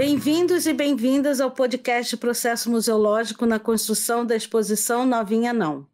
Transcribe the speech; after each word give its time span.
Bem-vindos 0.00 0.66
e 0.66 0.72
bem-vindas 0.72 1.42
ao 1.42 1.50
podcast 1.50 2.16
Processo 2.16 2.70
Museológico 2.70 3.44
na 3.44 3.60
Construção 3.60 4.24
da 4.24 4.34
Exposição 4.34 5.04
Novinha 5.04 5.52
Não. 5.52 5.86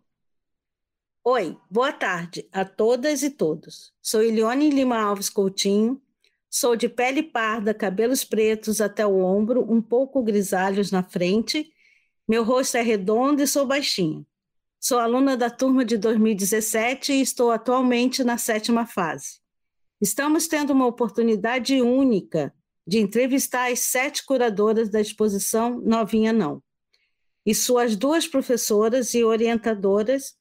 Oi, 1.24 1.58
boa 1.68 1.92
tarde 1.92 2.48
a 2.52 2.64
todas 2.64 3.24
e 3.24 3.30
todos. 3.30 3.92
Sou 4.00 4.22
Elione 4.22 4.70
Lima 4.70 4.96
Alves 4.96 5.28
Coutinho, 5.28 6.00
sou 6.48 6.76
de 6.76 6.88
pele 6.88 7.20
parda, 7.20 7.74
cabelos 7.74 8.22
pretos 8.22 8.80
até 8.80 9.04
o 9.04 9.18
ombro, 9.24 9.66
um 9.68 9.82
pouco 9.82 10.22
grisalhos 10.22 10.92
na 10.92 11.02
frente, 11.02 11.68
meu 12.28 12.44
rosto 12.44 12.76
é 12.76 12.82
redondo 12.82 13.42
e 13.42 13.46
sou 13.48 13.66
baixinha. 13.66 14.24
Sou 14.78 15.00
aluna 15.00 15.36
da 15.36 15.50
turma 15.50 15.84
de 15.84 15.98
2017 15.98 17.12
e 17.12 17.22
estou 17.22 17.50
atualmente 17.50 18.22
na 18.22 18.38
sétima 18.38 18.86
fase. 18.86 19.40
Estamos 20.00 20.46
tendo 20.46 20.72
uma 20.72 20.86
oportunidade 20.86 21.82
única 21.82 22.54
de 22.86 22.98
entrevistar 22.98 23.70
as 23.72 23.80
sete 23.80 24.24
curadoras 24.24 24.88
da 24.88 25.00
exposição 25.00 25.80
Novinha 25.80 26.32
Não, 26.32 26.62
e 27.44 27.54
suas 27.54 27.96
duas 27.96 28.26
professoras 28.26 29.14
e 29.14 29.24
orientadoras. 29.24 30.36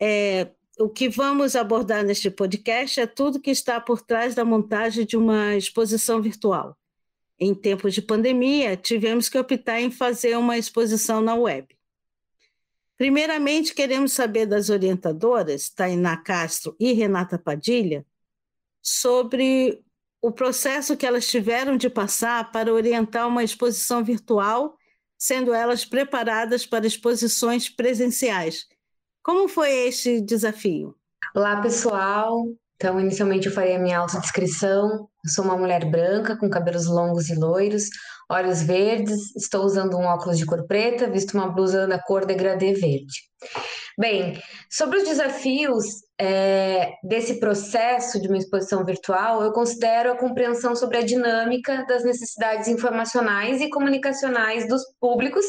É, 0.00 0.50
o 0.78 0.88
que 0.88 1.08
vamos 1.08 1.54
abordar 1.54 2.04
neste 2.04 2.30
podcast 2.30 3.00
é 3.00 3.06
tudo 3.06 3.40
que 3.40 3.50
está 3.50 3.80
por 3.80 4.02
trás 4.02 4.34
da 4.34 4.44
montagem 4.44 5.06
de 5.06 5.16
uma 5.16 5.56
exposição 5.56 6.20
virtual. 6.20 6.76
Em 7.38 7.54
tempos 7.54 7.94
de 7.94 8.02
pandemia, 8.02 8.76
tivemos 8.76 9.28
que 9.28 9.38
optar 9.38 9.80
em 9.80 9.90
fazer 9.90 10.36
uma 10.36 10.56
exposição 10.56 11.20
na 11.20 11.34
web. 11.34 11.68
Primeiramente, 12.96 13.74
queremos 13.74 14.12
saber 14.12 14.46
das 14.46 14.70
orientadoras, 14.70 15.68
Tainá 15.68 16.16
Castro 16.16 16.76
e 16.78 16.92
Renata 16.92 17.38
Padilha, 17.38 18.06
sobre 18.80 19.82
o 20.24 20.32
processo 20.32 20.96
que 20.96 21.04
elas 21.04 21.26
tiveram 21.26 21.76
de 21.76 21.90
passar 21.90 22.50
para 22.50 22.72
orientar 22.72 23.28
uma 23.28 23.44
exposição 23.44 24.02
virtual, 24.02 24.74
sendo 25.18 25.52
elas 25.52 25.84
preparadas 25.84 26.64
para 26.64 26.86
exposições 26.86 27.68
presenciais. 27.68 28.64
Como 29.22 29.48
foi 29.48 29.70
este 29.86 30.22
desafio? 30.22 30.96
Olá, 31.36 31.60
pessoal. 31.60 32.46
Então, 32.76 32.98
inicialmente 32.98 33.48
eu 33.48 33.52
farei 33.52 33.76
a 33.76 33.78
minha 33.78 33.98
autodescrição. 33.98 35.10
Eu 35.24 35.30
sou 35.30 35.44
uma 35.44 35.58
mulher 35.58 35.90
branca, 35.90 36.38
com 36.38 36.48
cabelos 36.48 36.86
longos 36.86 37.28
e 37.28 37.34
loiros, 37.34 37.90
olhos 38.30 38.62
verdes, 38.62 39.36
estou 39.36 39.62
usando 39.62 39.94
um 39.94 40.04
óculos 40.04 40.38
de 40.38 40.46
cor 40.46 40.66
preta, 40.66 41.06
visto 41.06 41.34
uma 41.34 41.50
blusa 41.50 41.86
da 41.86 41.98
cor 41.98 42.24
degradê 42.24 42.72
verde. 42.72 43.14
Bem, 43.98 44.42
sobre 44.70 44.96
os 44.96 45.04
desafios 45.04 45.84
é, 46.20 46.92
desse 47.02 47.40
processo 47.40 48.20
de 48.20 48.28
uma 48.28 48.38
exposição 48.38 48.84
virtual, 48.84 49.42
eu 49.42 49.52
considero 49.52 50.12
a 50.12 50.16
compreensão 50.16 50.76
sobre 50.76 50.98
a 50.98 51.04
dinâmica 51.04 51.84
das 51.88 52.04
necessidades 52.04 52.68
informacionais 52.68 53.60
e 53.60 53.68
comunicacionais 53.68 54.68
dos 54.68 54.82
públicos 55.00 55.44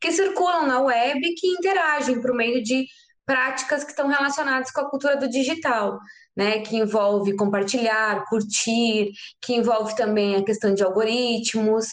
que 0.00 0.10
circulam 0.10 0.66
na 0.66 0.80
web 0.80 1.20
e 1.22 1.34
que 1.34 1.46
interagem 1.48 2.20
por 2.20 2.34
meio 2.34 2.62
de 2.62 2.86
práticas 3.24 3.84
que 3.84 3.90
estão 3.90 4.08
relacionadas 4.08 4.70
com 4.70 4.80
a 4.80 4.90
cultura 4.90 5.16
do 5.16 5.28
digital, 5.28 5.98
né, 6.36 6.60
que 6.60 6.76
envolve 6.76 7.36
compartilhar, 7.36 8.24
curtir, 8.24 9.10
que 9.40 9.54
envolve 9.54 9.94
também 9.94 10.34
a 10.34 10.44
questão 10.44 10.74
de 10.74 10.82
algoritmos, 10.82 11.88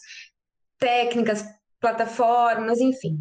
técnicas, 0.80 1.44
plataformas, 1.80 2.80
enfim. 2.80 3.20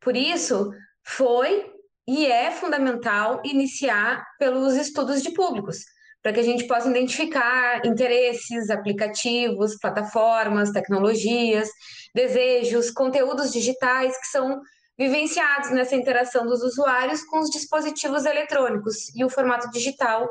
Por 0.00 0.16
isso, 0.16 0.70
foi 1.02 1.75
e 2.06 2.26
é 2.26 2.50
fundamental 2.50 3.40
iniciar 3.44 4.24
pelos 4.38 4.74
estudos 4.74 5.22
de 5.22 5.32
públicos, 5.32 5.78
para 6.22 6.32
que 6.32 6.40
a 6.40 6.44
gente 6.44 6.66
possa 6.66 6.88
identificar 6.88 7.84
interesses, 7.84 8.70
aplicativos, 8.70 9.76
plataformas, 9.76 10.70
tecnologias, 10.70 11.68
desejos, 12.14 12.90
conteúdos 12.90 13.52
digitais 13.52 14.18
que 14.18 14.26
são 14.26 14.60
vivenciados 14.98 15.70
nessa 15.70 15.94
interação 15.94 16.46
dos 16.46 16.62
usuários 16.62 17.22
com 17.24 17.40
os 17.40 17.50
dispositivos 17.50 18.24
eletrônicos 18.24 19.14
e 19.14 19.24
o 19.24 19.28
formato 19.28 19.70
digital, 19.70 20.28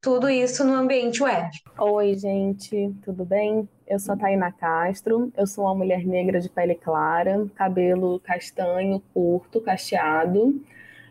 tudo 0.00 0.28
isso 0.28 0.64
no 0.64 0.74
ambiente 0.74 1.22
web. 1.22 1.48
Oi, 1.78 2.14
gente, 2.16 2.92
tudo 3.04 3.24
bem? 3.24 3.68
Eu 3.86 4.00
sou 4.00 4.14
a 4.14 4.18
Taina 4.18 4.50
Castro, 4.50 5.32
eu 5.36 5.46
sou 5.46 5.64
uma 5.64 5.76
mulher 5.76 6.04
negra 6.04 6.40
de 6.40 6.48
pele 6.48 6.74
clara, 6.74 7.46
cabelo 7.54 8.18
castanho, 8.18 9.00
curto, 9.14 9.60
cacheado, 9.60 10.60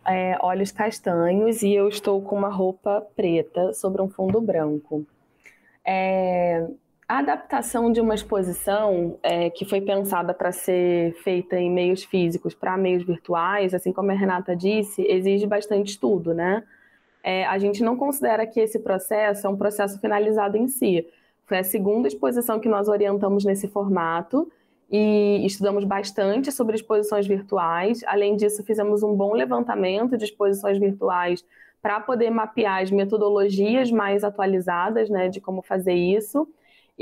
é, 0.05 0.37
olhos 0.41 0.71
castanhos 0.71 1.61
e 1.61 1.73
eu 1.73 1.87
estou 1.87 2.21
com 2.21 2.35
uma 2.35 2.49
roupa 2.49 3.05
preta 3.15 3.73
sobre 3.73 4.01
um 4.01 4.09
fundo 4.09 4.41
branco. 4.41 5.05
É, 5.85 6.67
a 7.07 7.19
adaptação 7.19 7.91
de 7.91 7.99
uma 7.99 8.15
exposição 8.15 9.19
é, 9.21 9.49
que 9.49 9.65
foi 9.65 9.81
pensada 9.81 10.33
para 10.33 10.51
ser 10.51 11.13
feita 11.23 11.57
em 11.57 11.69
meios 11.69 12.03
físicos 12.03 12.53
para 12.53 12.77
meios 12.77 13.03
virtuais, 13.03 13.73
assim 13.73 13.91
como 13.91 14.11
a 14.11 14.13
Renata 14.13 14.55
disse, 14.55 15.01
exige 15.07 15.45
bastante 15.45 15.91
estudo, 15.91 16.33
né? 16.33 16.63
É, 17.23 17.45
a 17.45 17.57
gente 17.57 17.83
não 17.83 17.97
considera 17.97 18.47
que 18.47 18.59
esse 18.59 18.79
processo 18.79 19.45
é 19.45 19.49
um 19.49 19.57
processo 19.57 19.99
finalizado 19.99 20.57
em 20.57 20.67
si. 20.67 21.05
Foi 21.45 21.59
a 21.59 21.63
segunda 21.63 22.07
exposição 22.07 22.59
que 22.59 22.69
nós 22.69 22.87
orientamos 22.87 23.43
nesse 23.43 23.67
formato 23.67 24.49
e 24.91 25.45
estudamos 25.45 25.85
bastante 25.85 26.51
sobre 26.51 26.75
exposições 26.75 27.25
virtuais. 27.25 28.03
Além 28.05 28.35
disso, 28.35 28.63
fizemos 28.63 29.01
um 29.03 29.15
bom 29.15 29.33
levantamento 29.33 30.17
de 30.17 30.25
exposições 30.25 30.77
virtuais 30.77 31.45
para 31.81 31.99
poder 31.99 32.29
mapear 32.29 32.81
as 32.81 32.91
metodologias 32.91 33.89
mais 33.89 34.23
atualizadas 34.23 35.09
né, 35.09 35.29
de 35.29 35.39
como 35.39 35.61
fazer 35.61 35.93
isso 35.93 36.47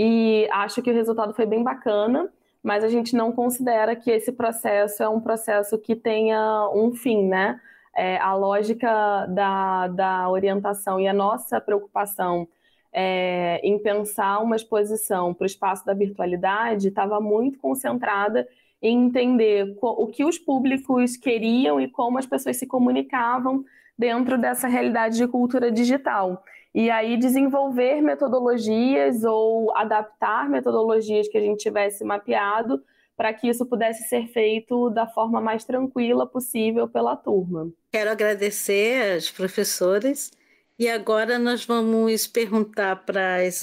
e 0.01 0.47
acho 0.53 0.81
que 0.81 0.89
o 0.89 0.94
resultado 0.94 1.33
foi 1.33 1.45
bem 1.45 1.61
bacana, 1.61 2.31
mas 2.63 2.85
a 2.85 2.88
gente 2.88 3.13
não 3.16 3.33
considera 3.33 3.95
que 3.97 4.09
esse 4.09 4.31
processo 4.31 5.03
é 5.03 5.09
um 5.09 5.19
processo 5.19 5.77
que 5.77 5.94
tenha 5.94 6.69
um 6.73 6.94
fim, 6.94 7.27
né? 7.27 7.59
É, 7.94 8.17
a 8.17 8.33
lógica 8.33 9.25
da, 9.25 9.88
da 9.89 10.29
orientação 10.29 11.01
e 11.01 11.07
a 11.07 11.13
nossa 11.13 11.59
preocupação 11.59 12.47
é, 12.91 13.59
em 13.63 13.77
pensar 13.79 14.39
uma 14.39 14.55
exposição 14.55 15.33
para 15.33 15.44
o 15.44 15.47
espaço 15.47 15.85
da 15.85 15.94
virtualidade 15.94 16.88
estava 16.88 17.19
muito 17.19 17.59
concentrada 17.59 18.47
em 18.81 19.05
entender 19.05 19.75
o 19.81 20.07
que 20.07 20.23
os 20.23 20.38
públicos 20.38 21.17
queriam 21.17 21.79
e 21.79 21.88
como 21.88 22.17
as 22.17 22.25
pessoas 22.25 22.57
se 22.57 22.66
comunicavam 22.66 23.63
dentro 23.97 24.38
dessa 24.38 24.67
realidade 24.67 25.17
de 25.17 25.27
cultura 25.27 25.69
digital 25.69 26.44
e 26.73 26.89
aí 26.89 27.17
desenvolver 27.17 28.01
metodologias 28.01 29.23
ou 29.23 29.75
adaptar 29.75 30.50
metodologias 30.50 31.27
que 31.27 31.38
a 31.38 31.41
gente 31.41 31.59
tivesse 31.59 32.03
mapeado 32.03 32.81
para 33.17 33.33
que 33.33 33.50
isso 33.50 33.66
pudesse 33.66 34.07
ser 34.07 34.27
feito 34.27 34.89
da 34.91 35.06
forma 35.06 35.41
mais 35.41 35.66
tranquila 35.66 36.25
possível 36.25 36.88
pela 36.88 37.17
turma. 37.17 37.69
Quero 37.91 38.11
agradecer 38.11 39.16
aos 39.16 39.29
professores 39.29 40.31
e 40.79 40.88
agora 40.88 41.38
nós 41.38 41.66
vamos 41.66 42.25
perguntar 42.25 43.06
para 43.06 43.45
as, 43.45 43.59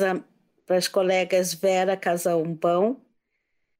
para 0.67 0.77
as 0.77 0.87
colegas 0.87 1.55
Vera 1.55 1.97
Casalumbão, 1.97 3.01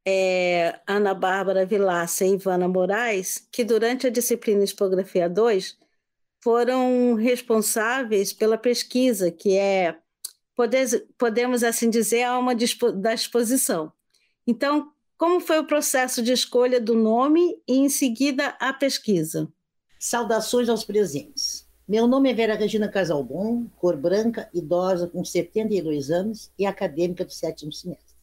é, 0.07 0.81
Ana 0.87 1.13
Bárbara 1.13 1.67
Vilaça 1.67 2.25
e 2.25 2.33
Ivana 2.33 2.67
Moraes, 2.67 3.47
que 3.53 3.63
durante 3.63 4.07
a 4.07 4.11
disciplina 4.11 4.65
Expografia 4.65 5.29
2 5.29 5.77
foram 6.43 7.13
responsáveis 7.13 8.33
pela 8.33 8.57
pesquisa, 8.57 9.31
que 9.31 9.59
é, 9.59 9.99
podemos 11.19 11.63
assim 11.63 11.91
dizer, 11.91 12.23
a 12.23 12.31
alma 12.31 12.55
da 12.95 13.13
exposição. 13.13 13.93
Então, 14.47 14.91
como 15.19 15.41
foi 15.41 15.59
o 15.59 15.67
processo 15.67 16.23
de 16.23 16.33
escolha 16.33 16.81
do 16.81 16.95
nome 16.95 17.61
e, 17.69 17.75
em 17.75 17.91
seguida, 17.91 18.57
a 18.59 18.73
pesquisa? 18.73 19.53
Saudações 19.99 20.71
aos 20.71 20.85
presentes. 20.85 21.66
Meu 21.89 22.09
nome 22.09 22.29
é 22.29 22.35
Vera 22.35 22.57
Regina 22.57 22.89
Casalbon, 22.89 23.69
cor 23.77 23.97
branca, 23.97 24.51
idosa, 24.53 25.07
com 25.07 25.25
72 25.25 26.11
anos 26.11 26.51
e 26.59 26.67
acadêmica 26.67 27.25
do 27.25 27.31
sétimo 27.33 27.73
semestre. 27.73 28.17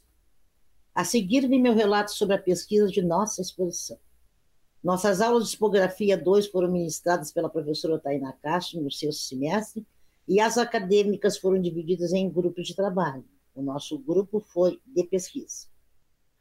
A 0.94 1.06
seguir, 1.06 1.48
vem 1.48 1.62
meu 1.62 1.74
relato 1.74 2.12
sobre 2.12 2.36
a 2.36 2.42
pesquisa 2.42 2.88
de 2.88 3.02
nossa 3.02 3.42
exposição. 3.42 3.98
Nossas 4.84 5.22
aulas 5.22 5.46
de 5.46 5.52
tipografia 5.52 6.18
2 6.18 6.48
foram 6.48 6.70
ministradas 6.70 7.32
pela 7.32 7.50
professora 7.50 7.98
Tainá 7.98 8.34
Castro 8.34 8.82
no 8.82 8.92
sexto 8.92 9.22
semestre 9.22 9.88
e 10.28 10.42
as 10.42 10.58
acadêmicas 10.58 11.38
foram 11.38 11.62
divididas 11.62 12.12
em 12.12 12.30
grupos 12.30 12.68
de 12.68 12.76
trabalho. 12.76 13.24
O 13.56 13.62
nosso 13.62 13.98
grupo 13.98 14.42
foi 14.42 14.82
de 14.86 15.06
pesquisa. 15.06 15.68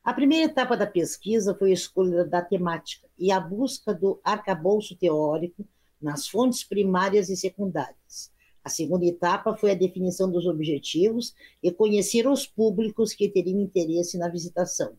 A 0.02 0.12
primeira 0.12 0.50
etapa 0.50 0.76
da 0.76 0.88
pesquisa 0.88 1.54
foi 1.54 1.70
a 1.70 1.74
escolha 1.74 2.24
da 2.24 2.42
temática 2.42 3.06
e 3.16 3.30
a 3.30 3.38
busca 3.38 3.94
do 3.94 4.20
arcabouço 4.24 4.96
teórico 4.96 5.64
nas 6.02 6.26
fontes 6.28 6.64
primárias 6.64 7.28
e 7.28 7.36
secundárias. 7.36 8.32
A 8.64 8.68
segunda 8.68 9.04
etapa 9.06 9.56
foi 9.56 9.72
a 9.72 9.76
definição 9.76 10.30
dos 10.30 10.46
objetivos 10.46 11.34
e 11.62 11.70
conhecer 11.72 12.28
os 12.28 12.46
públicos 12.46 13.12
que 13.12 13.28
teriam 13.28 13.60
interesse 13.60 14.18
na 14.18 14.28
visitação, 14.28 14.96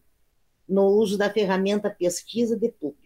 no 0.68 0.88
uso 0.88 1.18
da 1.18 1.30
ferramenta 1.30 1.90
pesquisa 1.90 2.58
de 2.58 2.70
público. 2.70 3.04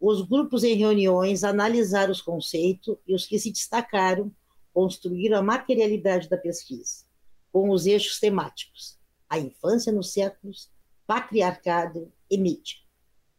Os 0.00 0.22
grupos 0.22 0.62
em 0.62 0.76
reuniões 0.76 1.42
analisaram 1.42 2.12
os 2.12 2.22
conceitos 2.22 2.96
e 3.06 3.14
os 3.14 3.26
que 3.26 3.38
se 3.38 3.50
destacaram 3.50 4.30
construíram 4.72 5.38
a 5.38 5.42
materialidade 5.42 6.28
da 6.28 6.36
pesquisa, 6.36 7.04
com 7.50 7.70
os 7.70 7.84
eixos 7.84 8.20
temáticos: 8.20 8.96
a 9.28 9.40
infância 9.40 9.90
nos 9.90 10.12
séculos 10.12 10.70
patriarcado 11.04 12.12
e 12.30 12.38
mídia, 12.38 12.76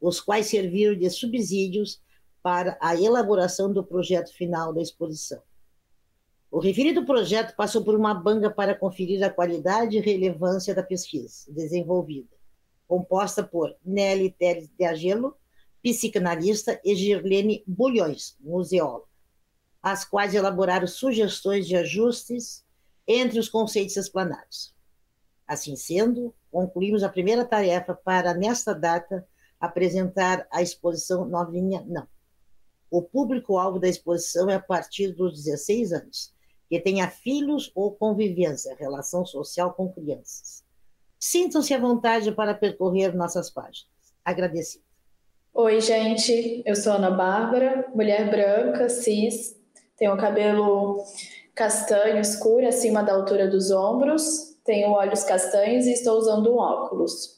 os 0.02 0.20
quais 0.20 0.48
serviram 0.48 0.98
de 0.98 1.10
subsídios 1.10 2.02
para 2.42 2.78
a 2.82 2.96
elaboração 2.96 3.72
do 3.72 3.84
projeto 3.84 4.34
final 4.34 4.74
da 4.74 4.82
exposição. 4.82 5.42
O 6.52 6.60
referido 6.60 7.06
projeto 7.06 7.56
passou 7.56 7.84
por 7.84 7.96
uma 7.96 8.14
banca 8.14 8.50
para 8.50 8.74
conferir 8.74 9.24
a 9.24 9.30
qualidade 9.30 9.98
e 9.98 10.02
relevância 10.02 10.74
da 10.74 10.82
pesquisa 10.82 11.46
desenvolvida, 11.52 12.36
composta 12.88 13.44
por 13.44 13.76
Nelly 13.86 14.32
Teres 14.32 14.70
de 14.70 14.84
Agelo, 14.84 15.38
psicanalista, 15.84 16.80
e 16.84 16.96
Girlene 16.96 17.64
Bulhões, 17.68 18.36
museóloga, 18.40 19.06
as 19.82 20.04
quais 20.04 20.34
elaboraram 20.34 20.88
sugestões 20.88 21.68
de 21.68 21.76
ajustes 21.76 22.66
entre 23.08 23.40
os 23.40 23.48
conceitos 23.48 23.96
explanados. 23.96 24.74
Assim 25.48 25.76
sendo, 25.76 26.34
concluímos 26.52 27.04
a 27.04 27.10
primeira 27.10 27.46
tarefa 27.46 27.94
para, 27.94 28.34
nesta 28.34 28.74
data, 28.74 29.28
apresentar 29.60 30.48
a 30.52 30.62
exposição 30.62 31.26
Novinha 31.26 31.84
Não. 31.88 32.08
O 32.92 33.02
público-alvo 33.02 33.80
da 33.80 33.88
exposição 33.88 34.50
é 34.50 34.56
a 34.56 34.60
partir 34.60 35.12
dos 35.12 35.44
16 35.44 35.94
anos, 35.94 36.34
que 36.68 36.80
tenha 36.80 37.10
filhos 37.10 37.72
ou 37.76 37.92
convivência, 37.92 38.76
relação 38.80 39.26
social 39.26 39.74
com 39.74 39.92
crianças. 39.92 40.64
Sintam-se 41.20 41.74
à 41.74 41.80
vontade 41.80 42.32
para 42.32 42.54
percorrer 42.54 43.16
nossas 43.16 43.50
páginas. 43.50 43.88
Agradecido. 44.24 44.84
Oi, 45.54 45.82
gente. 45.82 46.64
Eu 46.66 46.76
sou 46.76 46.94
Ana 46.94 47.12
Bárbara, 47.12 47.92
mulher 47.94 48.30
branca, 48.30 48.88
cis, 48.88 49.60
tenho 49.98 50.16
cabelo 50.18 51.04
castanho 51.54 52.22
escuro 52.22 52.66
acima 52.66 53.04
da 53.04 53.14
altura 53.14 53.50
dos 53.50 53.70
ombros, 53.70 54.58
tenho 54.64 54.92
olhos 54.92 55.24
castanhos 55.26 55.86
e 55.86 55.92
estou 55.92 56.18
usando 56.18 56.54
um 56.54 56.58
óculos. 56.58 57.38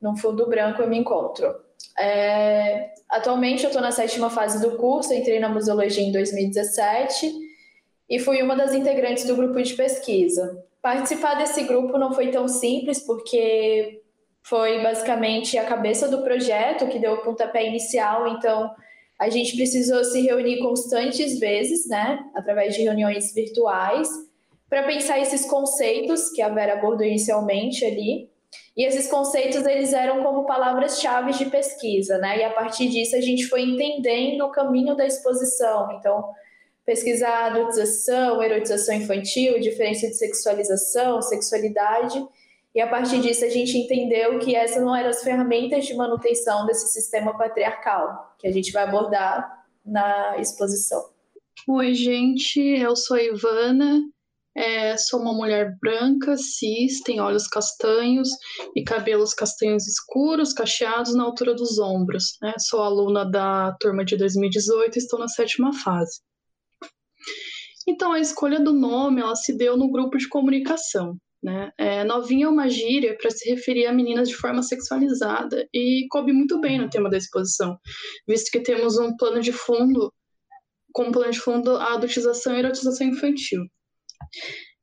No 0.00 0.16
fundo 0.16 0.48
branco 0.48 0.82
eu 0.82 0.88
me 0.88 0.98
encontro. 0.98 1.63
É... 1.98 2.90
Atualmente 3.10 3.64
eu 3.64 3.68
estou 3.68 3.82
na 3.82 3.92
sétima 3.92 4.30
fase 4.30 4.60
do 4.60 4.76
curso, 4.76 5.12
entrei 5.12 5.38
na 5.38 5.48
museologia 5.48 6.02
em 6.02 6.12
2017 6.12 7.32
e 8.08 8.18
fui 8.18 8.42
uma 8.42 8.56
das 8.56 8.74
integrantes 8.74 9.24
do 9.24 9.36
grupo 9.36 9.62
de 9.62 9.74
pesquisa. 9.74 10.64
Participar 10.82 11.34
desse 11.34 11.62
grupo 11.64 11.96
não 11.98 12.12
foi 12.12 12.30
tão 12.30 12.46
simples, 12.46 13.00
porque 13.00 14.02
foi 14.42 14.82
basicamente 14.82 15.56
a 15.56 15.64
cabeça 15.64 16.08
do 16.08 16.22
projeto 16.22 16.86
que 16.88 16.98
deu 16.98 17.14
o 17.14 17.22
pontapé 17.22 17.66
inicial, 17.66 18.28
então 18.28 18.70
a 19.18 19.30
gente 19.30 19.56
precisou 19.56 20.04
se 20.04 20.20
reunir 20.20 20.58
constantes 20.58 21.38
vezes, 21.38 21.88
né, 21.88 22.18
através 22.34 22.74
de 22.74 22.82
reuniões 22.82 23.32
virtuais, 23.32 24.08
para 24.68 24.82
pensar 24.82 25.18
esses 25.20 25.46
conceitos 25.46 26.30
que 26.30 26.42
a 26.42 26.48
Vera 26.48 26.74
abordou 26.74 27.06
inicialmente 27.06 27.84
ali. 27.84 28.28
E 28.76 28.84
esses 28.84 29.08
conceitos 29.08 29.64
eles 29.66 29.92
eram 29.92 30.22
como 30.22 30.46
palavras-chave 30.46 31.32
de 31.32 31.46
pesquisa, 31.46 32.18
né? 32.18 32.38
E 32.38 32.44
a 32.44 32.50
partir 32.50 32.88
disso 32.88 33.16
a 33.16 33.20
gente 33.20 33.46
foi 33.46 33.62
entendendo 33.62 34.42
o 34.42 34.50
caminho 34.50 34.96
da 34.96 35.06
exposição. 35.06 35.92
Então, 35.92 36.32
pesquisar 36.84 37.46
adultização, 37.46 38.42
erotização 38.42 38.94
infantil, 38.94 39.60
diferença 39.60 40.06
de 40.06 40.14
sexualização, 40.14 41.22
sexualidade, 41.22 42.24
e 42.74 42.80
a 42.80 42.88
partir 42.88 43.20
disso 43.20 43.44
a 43.44 43.48
gente 43.48 43.78
entendeu 43.78 44.38
que 44.40 44.56
essas 44.56 44.82
não 44.82 44.94
eram 44.94 45.10
as 45.10 45.22
ferramentas 45.22 45.86
de 45.86 45.94
manutenção 45.94 46.66
desse 46.66 46.88
sistema 46.88 47.38
patriarcal, 47.38 48.34
que 48.38 48.48
a 48.48 48.52
gente 48.52 48.72
vai 48.72 48.82
abordar 48.82 49.64
na 49.84 50.36
exposição. 50.38 51.04
Oi, 51.68 51.94
gente, 51.94 52.58
eu 52.60 52.96
sou 52.96 53.16
a 53.16 53.22
Ivana, 53.22 54.02
é, 54.56 54.96
sou 54.96 55.20
uma 55.20 55.32
mulher 55.32 55.76
branca, 55.80 56.36
cis, 56.36 57.00
tem 57.00 57.20
olhos 57.20 57.48
castanhos 57.48 58.28
e 58.76 58.84
cabelos 58.84 59.34
castanhos 59.34 59.86
escuros, 59.86 60.52
cacheados 60.52 61.14
na 61.14 61.24
altura 61.24 61.54
dos 61.54 61.78
ombros. 61.78 62.36
Né? 62.40 62.54
Sou 62.58 62.82
aluna 62.82 63.28
da 63.28 63.76
turma 63.80 64.04
de 64.04 64.16
2018 64.16 64.96
e 64.96 64.98
estou 64.98 65.18
na 65.18 65.28
sétima 65.28 65.72
fase. 65.72 66.20
Então, 67.86 68.12
a 68.12 68.20
escolha 68.20 68.60
do 68.60 68.72
nome 68.72 69.20
ela 69.20 69.34
se 69.34 69.56
deu 69.56 69.76
no 69.76 69.90
grupo 69.90 70.16
de 70.16 70.28
comunicação. 70.28 71.16
Né? 71.42 71.70
É, 71.76 72.04
novinha 72.04 72.46
é 72.46 72.48
uma 72.48 72.70
gíria 72.70 73.14
para 73.18 73.30
se 73.30 73.50
referir 73.50 73.84
a 73.86 73.92
meninas 73.92 74.30
de 74.30 74.36
forma 74.36 74.62
sexualizada 74.62 75.68
e 75.74 76.06
coube 76.10 76.32
muito 76.32 76.58
bem 76.58 76.78
no 76.78 76.88
tema 76.88 77.10
da 77.10 77.18
exposição, 77.18 77.76
visto 78.26 78.50
que 78.50 78.60
temos 78.60 78.96
um 78.98 79.14
plano 79.14 79.42
de 79.42 79.52
fundo, 79.52 80.10
como 80.90 81.12
plano 81.12 81.32
de 81.32 81.40
fundo, 81.40 81.76
a 81.76 81.94
adultização 81.94 82.54
e 82.54 82.60
erotização 82.60 83.08
infantil. 83.08 83.60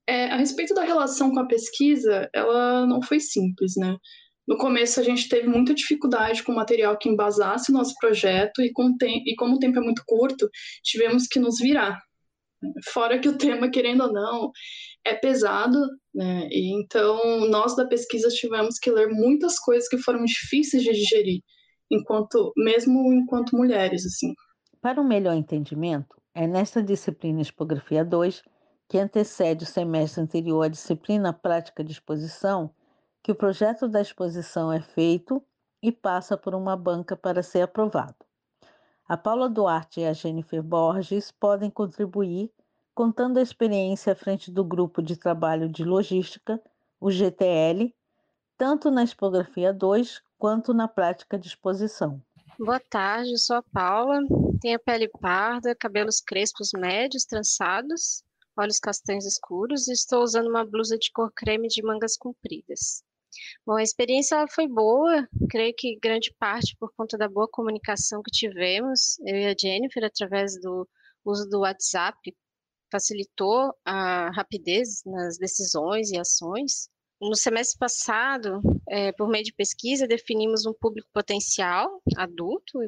É, 0.08 0.26
a 0.26 0.38
respeito 0.38 0.74
da 0.74 0.84
relação 0.84 1.32
com 1.32 1.40
a 1.40 1.48
pesquisa, 1.48 2.30
ela 2.34 2.86
não 2.86 3.02
foi 3.02 3.20
simples, 3.20 3.74
né? 3.78 3.96
No 4.48 4.58
começo 4.58 5.00
a 5.00 5.04
gente 5.04 5.30
teve 5.30 5.48
muita 5.48 5.74
dificuldade 5.74 6.44
com 6.44 6.52
o 6.52 6.56
material 6.56 6.98
que 6.98 7.08
embasasse 7.08 7.72
o 7.72 7.74
nosso 7.74 7.94
projeto 8.00 8.62
e, 8.62 8.72
com 8.74 8.96
e 9.02 9.36
como 9.36 9.56
o 9.56 9.60
tempo 9.60 9.78
é 9.78 9.82
muito 9.82 10.04
curto, 10.06 10.50
tivemos 10.84 11.28
que 11.28 11.40
nos 11.40 11.60
virar. 11.60 12.02
Fora 12.92 13.20
que 13.20 13.30
o 13.30 13.38
tema, 13.38 13.72
querendo 13.72 14.04
ou 14.04 14.14
não, 14.14 14.52
é 15.06 15.16
pesado, 15.16 15.80
né? 16.14 16.48
E 16.52 16.74
então 16.74 17.48
nós 17.48 17.76
da 17.76 17.88
pesquisa 17.88 18.28
tivemos 18.30 18.78
que 18.78 18.92
ler 18.92 19.08
muitas 19.10 19.58
coisas 19.58 19.88
que 19.88 19.98
foram 19.98 20.24
difíceis 20.26 20.84
de 20.84 20.92
digerir, 20.92 21.42
enquanto 21.90 22.52
mesmo 22.58 23.14
enquanto 23.14 23.56
mulheres, 23.56 24.06
assim. 24.06 24.34
Para 24.82 25.00
um 25.00 25.08
melhor 25.08 25.36
entendimento, 25.36 26.22
é 26.36 26.48
nesta 26.48 26.82
disciplina 26.84 27.42
Expografia 27.42 28.04
2, 28.04 28.44
que 28.92 29.00
antecede 29.00 29.64
o 29.64 29.66
semestre 29.66 30.20
anterior 30.20 30.64
à 30.64 30.68
disciplina 30.68 31.32
Prática 31.32 31.82
de 31.82 31.94
Exposição, 31.94 32.76
que 33.24 33.32
o 33.32 33.36
projeto 33.36 33.88
da 33.88 34.02
exposição 34.02 34.70
é 34.70 34.82
feito 34.82 35.42
e 35.82 35.94
passa 35.94 36.36
por 36.36 36.54
uma 36.54 36.76
banca 36.76 37.16
para 37.16 37.42
ser 37.42 37.62
aprovado. 37.62 38.18
A 39.08 39.16
Paula 39.16 39.48
Duarte 39.48 40.02
e 40.02 40.06
a 40.06 40.12
Jennifer 40.12 40.62
Borges 40.62 41.32
podem 41.32 41.70
contribuir 41.70 42.52
contando 42.94 43.38
a 43.38 43.42
experiência 43.42 44.12
à 44.12 44.16
frente 44.16 44.52
do 44.52 44.62
grupo 44.62 45.02
de 45.02 45.16
trabalho 45.16 45.70
de 45.70 45.86
logística, 45.86 46.62
o 47.00 47.10
GTL, 47.10 47.96
tanto 48.58 48.92
na 48.92 49.06
expografia 49.06 49.72
2 49.72 50.22
quanto 50.38 50.74
na 50.74 50.90
prática 50.90 51.40
de 51.40 51.48
exposição. 51.48 52.22
Boa 52.60 52.82
tarde, 52.90 53.38
sou 53.38 53.56
a 53.56 53.64
Paula, 53.64 54.20
tenho 54.60 54.76
a 54.76 54.80
pele 54.80 55.08
parda, 55.08 55.74
cabelos 55.74 56.20
crespos 56.20 56.72
médios, 56.74 57.24
trançados, 57.24 58.22
olhos 58.62 58.80
castanhos 58.80 59.26
escuros 59.26 59.88
e 59.88 59.94
estou 59.94 60.24
usando 60.24 60.48
uma 60.48 60.66
blusa 60.66 60.98
de 60.98 61.12
cor 61.12 61.32
creme 61.34 61.68
de 61.68 61.84
mangas 61.84 62.16
compridas. 62.16 63.04
Bom, 63.66 63.76
a 63.76 63.84
experiência 63.84 64.46
foi 64.48 64.68
boa, 64.68 65.28
creio 65.50 65.74
que 65.78 65.98
grande 66.02 66.34
parte 66.38 66.76
por 66.78 66.92
conta 66.96 67.18
da 67.18 67.30
boa 67.30 67.48
comunicação 67.50 68.22
que 68.22 68.32
tivemos, 68.32 69.18
eu 69.26 69.36
e 69.36 69.48
a 69.48 69.56
Jennifer, 69.60 70.04
através 70.04 70.60
do 70.60 70.88
uso 71.26 71.48
do 71.50 71.60
WhatsApp, 71.62 72.36
facilitou 72.92 73.74
a 73.86 74.30
rapidez 74.32 75.02
nas 75.06 75.38
decisões 75.38 76.12
e 76.12 76.20
ações. 76.20 76.90
No 77.22 77.36
semestre 77.36 77.78
passado, 77.78 78.62
é, 78.90 79.12
por 79.12 79.30
meio 79.30 79.44
de 79.44 79.54
pesquisa, 79.54 80.08
definimos 80.08 80.66
um 80.66 80.74
público 80.74 81.08
potencial 81.14 82.02
adulto, 82.18 82.80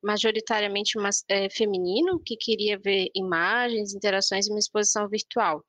majoritariamente 0.00 0.92
é, 1.28 1.50
feminino, 1.50 2.20
que 2.24 2.36
queria 2.36 2.78
ver 2.78 3.08
imagens, 3.16 3.92
interações 3.92 4.46
em 4.46 4.52
uma 4.52 4.60
exposição 4.60 5.08
virtual. 5.08 5.64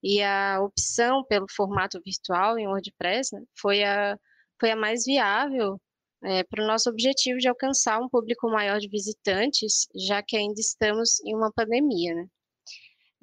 E 0.00 0.22
a 0.22 0.60
opção 0.62 1.24
pelo 1.24 1.46
formato 1.50 2.00
virtual 2.04 2.56
em 2.56 2.68
WordPress 2.68 3.34
né, 3.34 3.42
foi, 3.58 3.82
a, 3.82 4.16
foi 4.60 4.70
a 4.70 4.76
mais 4.76 5.04
viável 5.04 5.80
é, 6.22 6.44
para 6.44 6.62
o 6.62 6.66
nosso 6.68 6.88
objetivo 6.88 7.38
de 7.38 7.48
alcançar 7.48 8.00
um 8.00 8.08
público 8.08 8.48
maior 8.48 8.78
de 8.78 8.88
visitantes, 8.88 9.88
já 9.96 10.22
que 10.22 10.36
ainda 10.36 10.60
estamos 10.60 11.20
em 11.24 11.34
uma 11.34 11.52
pandemia. 11.52 12.14
Né? 12.14 12.26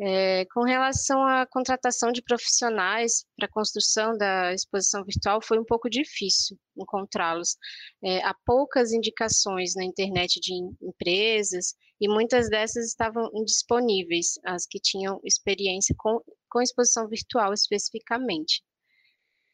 É, 0.04 0.46
com 0.46 0.64
relação 0.64 1.22
à 1.24 1.46
contratação 1.46 2.12
de 2.12 2.24
profissionais 2.24 3.24
para 3.38 3.46
a 3.46 3.52
construção 3.52 4.18
da 4.18 4.52
exposição 4.52 5.04
virtual, 5.04 5.40
foi 5.44 5.60
um 5.60 5.64
pouco 5.64 5.88
difícil 5.88 6.58
encontrá-los. 6.76 7.56
É, 8.04 8.18
há 8.26 8.34
poucas 8.44 8.92
indicações 8.92 9.76
na 9.76 9.84
internet 9.84 10.40
de 10.40 10.56
empresas 10.82 11.76
e 12.00 12.08
muitas 12.08 12.50
dessas 12.50 12.88
estavam 12.88 13.30
indisponíveis, 13.36 14.40
as 14.44 14.66
que 14.66 14.80
tinham 14.80 15.22
experiência 15.24 15.94
com, 15.96 16.20
com 16.50 16.62
exposição 16.62 17.08
virtual 17.08 17.54
especificamente. 17.54 18.64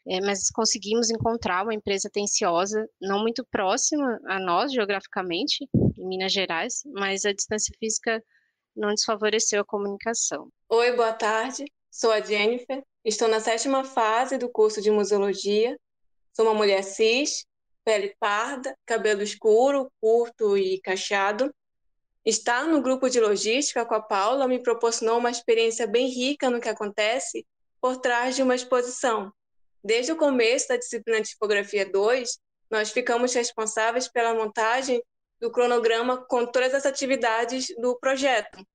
É, 0.07 0.21
mas 0.21 0.49
conseguimos 0.49 1.09
encontrar 1.09 1.63
uma 1.63 1.73
empresa 1.73 2.07
atenciosa, 2.07 2.87
não 3.01 3.19
muito 3.19 3.45
próxima 3.51 4.17
a 4.25 4.39
nós 4.39 4.71
geograficamente, 4.71 5.67
em 5.97 6.07
Minas 6.07 6.31
Gerais, 6.31 6.83
mas 6.93 7.25
a 7.25 7.33
distância 7.33 7.75
física 7.77 8.23
não 8.77 8.93
desfavoreceu 8.93 9.61
a 9.61 9.65
comunicação. 9.65 10.49
Oi, 10.69 10.91
boa 10.91 11.11
tarde. 11.11 11.65
Sou 11.89 12.11
a 12.11 12.21
Jennifer. 12.21 12.83
Estou 13.03 13.27
na 13.27 13.39
sétima 13.39 13.83
fase 13.83 14.37
do 14.37 14.47
curso 14.47 14.79
de 14.81 14.91
museologia. 14.91 15.75
Sou 16.31 16.45
uma 16.45 16.53
mulher 16.53 16.83
cis, 16.83 17.45
pele 17.83 18.15
parda, 18.19 18.77
cabelo 18.85 19.23
escuro, 19.23 19.91
curto 19.99 20.55
e 20.55 20.79
cacheado. 20.81 21.51
Estar 22.23 22.65
no 22.67 22.81
grupo 22.81 23.09
de 23.09 23.19
logística 23.19 23.85
com 23.85 23.95
a 23.95 24.01
Paula 24.01 24.47
me 24.47 24.61
proporcionou 24.61 25.17
uma 25.17 25.31
experiência 25.31 25.87
bem 25.87 26.07
rica 26.07 26.49
no 26.49 26.61
que 26.61 26.69
acontece 26.69 27.45
por 27.81 27.97
trás 27.97 28.35
de 28.35 28.43
uma 28.43 28.53
exposição. 28.53 29.31
Desde 29.83 30.11
o 30.11 30.17
começo 30.17 30.67
da 30.67 30.77
disciplina 30.77 31.21
de 31.21 31.29
tipografia 31.29 31.89
2, 31.89 32.37
nós 32.69 32.91
ficamos 32.91 33.33
responsáveis 33.33 34.07
pela 34.07 34.35
montagem 34.35 35.01
do 35.39 35.51
cronograma 35.51 36.25
com 36.25 36.45
todas 36.45 36.73
as 36.73 36.85
atividades 36.85 37.67
do 37.79 37.97
projeto. 37.99 38.65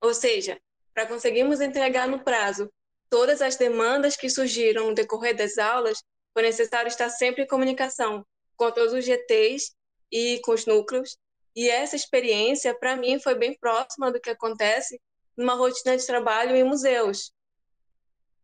Ou 0.00 0.14
seja, 0.14 0.60
para 0.92 1.06
conseguirmos 1.06 1.60
entregar 1.60 2.06
no 2.06 2.22
prazo 2.22 2.70
todas 3.10 3.42
as 3.42 3.56
demandas 3.56 4.16
que 4.16 4.30
surgiram 4.30 4.88
no 4.88 4.94
decorrer 4.94 5.36
das 5.36 5.58
aulas, 5.58 6.02
foi 6.32 6.42
necessário 6.42 6.88
estar 6.88 7.08
sempre 7.10 7.42
em 7.42 7.46
comunicação 7.46 8.24
com 8.56 8.70
todos 8.70 8.92
os 8.92 9.04
GTs 9.04 9.72
e 10.10 10.40
com 10.40 10.52
os 10.52 10.66
núcleos. 10.66 11.16
E 11.56 11.68
essa 11.68 11.96
experiência, 11.96 12.74
para 12.74 12.96
mim, 12.96 13.20
foi 13.20 13.34
bem 13.34 13.56
próxima 13.58 14.10
do 14.10 14.20
que 14.20 14.30
acontece 14.30 15.00
numa 15.36 15.54
rotina 15.54 15.96
de 15.96 16.06
trabalho 16.06 16.56
em 16.56 16.64
museus. 16.64 17.32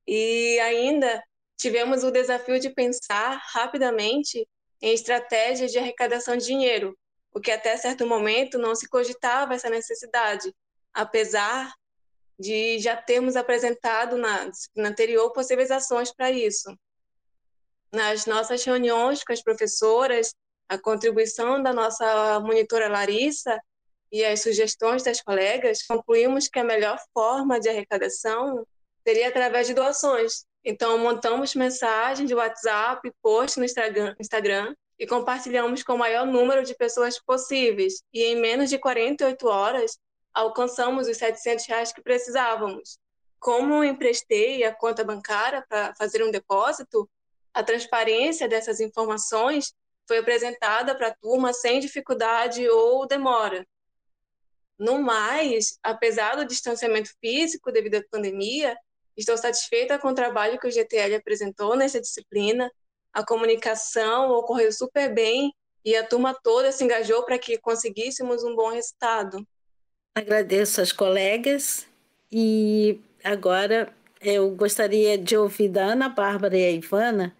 E 0.06 0.58
ainda 0.60 1.22
tivemos 1.56 2.02
o 2.02 2.10
desafio 2.10 2.58
de 2.58 2.70
pensar 2.70 3.40
rapidamente 3.52 4.48
em 4.80 4.94
estratégias 4.94 5.70
de 5.70 5.78
arrecadação 5.78 6.36
de 6.36 6.46
dinheiro, 6.46 6.96
porque 7.32 7.50
até 7.50 7.76
certo 7.76 8.06
momento 8.06 8.58
não 8.58 8.74
se 8.74 8.88
cogitava 8.88 9.54
essa 9.54 9.70
necessidade, 9.70 10.54
apesar 10.92 11.72
de 12.38 12.78
já 12.78 12.96
termos 12.96 13.36
apresentado 13.36 14.16
na 14.16 14.48
disciplina 14.48 14.88
anterior 14.88 15.30
possíveis 15.32 15.70
ações 15.70 16.12
para 16.12 16.30
isso. 16.30 16.74
Nas 17.92 18.24
nossas 18.26 18.64
reuniões 18.64 19.22
com 19.22 19.32
as 19.32 19.42
professoras, 19.42 20.34
a 20.68 20.78
contribuição 20.78 21.62
da 21.62 21.72
nossa 21.72 22.40
monitora 22.40 22.88
Larissa 22.88 23.60
e 24.10 24.24
as 24.24 24.40
sugestões 24.40 25.02
das 25.02 25.20
colegas, 25.20 25.82
concluímos 25.82 26.48
que 26.48 26.58
a 26.58 26.64
melhor 26.64 26.98
forma 27.12 27.60
de 27.60 27.68
arrecadação 27.68 28.66
seria 29.06 29.28
através 29.28 29.66
de 29.66 29.74
doações. 29.74 30.44
Então, 30.64 30.98
montamos 30.98 31.54
mensagens 31.54 32.28
de 32.28 32.34
WhatsApp, 32.34 33.10
post 33.22 33.58
no 33.58 33.64
Instagram 33.64 34.74
e 35.00 35.06
compartilhamos 35.06 35.82
com 35.82 35.94
o 35.94 35.98
maior 35.98 36.26
número 36.26 36.62
de 36.62 36.74
pessoas 36.74 37.18
possíveis. 37.18 38.02
E 38.12 38.22
em 38.22 38.36
menos 38.36 38.68
de 38.68 38.78
48 38.78 39.48
horas, 39.48 39.98
alcançamos 40.34 41.08
os 41.08 41.16
700 41.16 41.64
reais 41.66 41.90
que 41.90 42.02
precisávamos. 42.02 42.98
Como 43.38 43.82
emprestei 43.82 44.62
a 44.62 44.74
conta 44.74 45.02
bancária 45.02 45.64
para 45.66 45.94
fazer 45.94 46.22
um 46.22 46.30
depósito, 46.30 47.08
a 47.54 47.62
transparência 47.62 48.46
dessas 48.46 48.78
informações 48.78 49.72
foi 50.06 50.18
apresentada 50.18 50.94
para 50.94 51.08
a 51.08 51.14
turma 51.14 51.54
sem 51.54 51.80
dificuldade 51.80 52.68
ou 52.68 53.06
demora. 53.06 53.66
No 54.78 55.00
mais, 55.00 55.78
apesar 55.82 56.36
do 56.36 56.44
distanciamento 56.44 57.10
físico 57.20 57.72
devido 57.72 57.94
à 57.94 58.02
pandemia, 58.10 58.76
estou 59.16 59.38
satisfeita 59.38 59.98
com 59.98 60.08
o 60.08 60.14
trabalho 60.14 60.58
que 60.58 60.68
o 60.68 60.70
GTL 60.70 61.14
apresentou 61.14 61.74
nessa 61.74 62.00
disciplina. 62.00 62.70
A 63.12 63.24
comunicação 63.24 64.30
ocorreu 64.30 64.72
super 64.72 65.12
bem 65.12 65.52
e 65.84 65.96
a 65.96 66.04
turma 66.04 66.34
toda 66.34 66.70
se 66.72 66.84
engajou 66.84 67.24
para 67.24 67.38
que 67.38 67.58
conseguíssemos 67.58 68.44
um 68.44 68.54
bom 68.54 68.70
resultado. 68.70 69.46
Agradeço 70.14 70.80
às 70.80 70.92
colegas 70.92 71.86
e 72.30 73.00
agora 73.24 73.92
eu 74.20 74.50
gostaria 74.54 75.16
de 75.16 75.36
ouvir 75.36 75.68
da 75.68 75.84
Ana 75.84 76.08
Bárbara 76.08 76.56
e 76.56 76.64
a 76.64 76.70
Ivana 76.70 77.34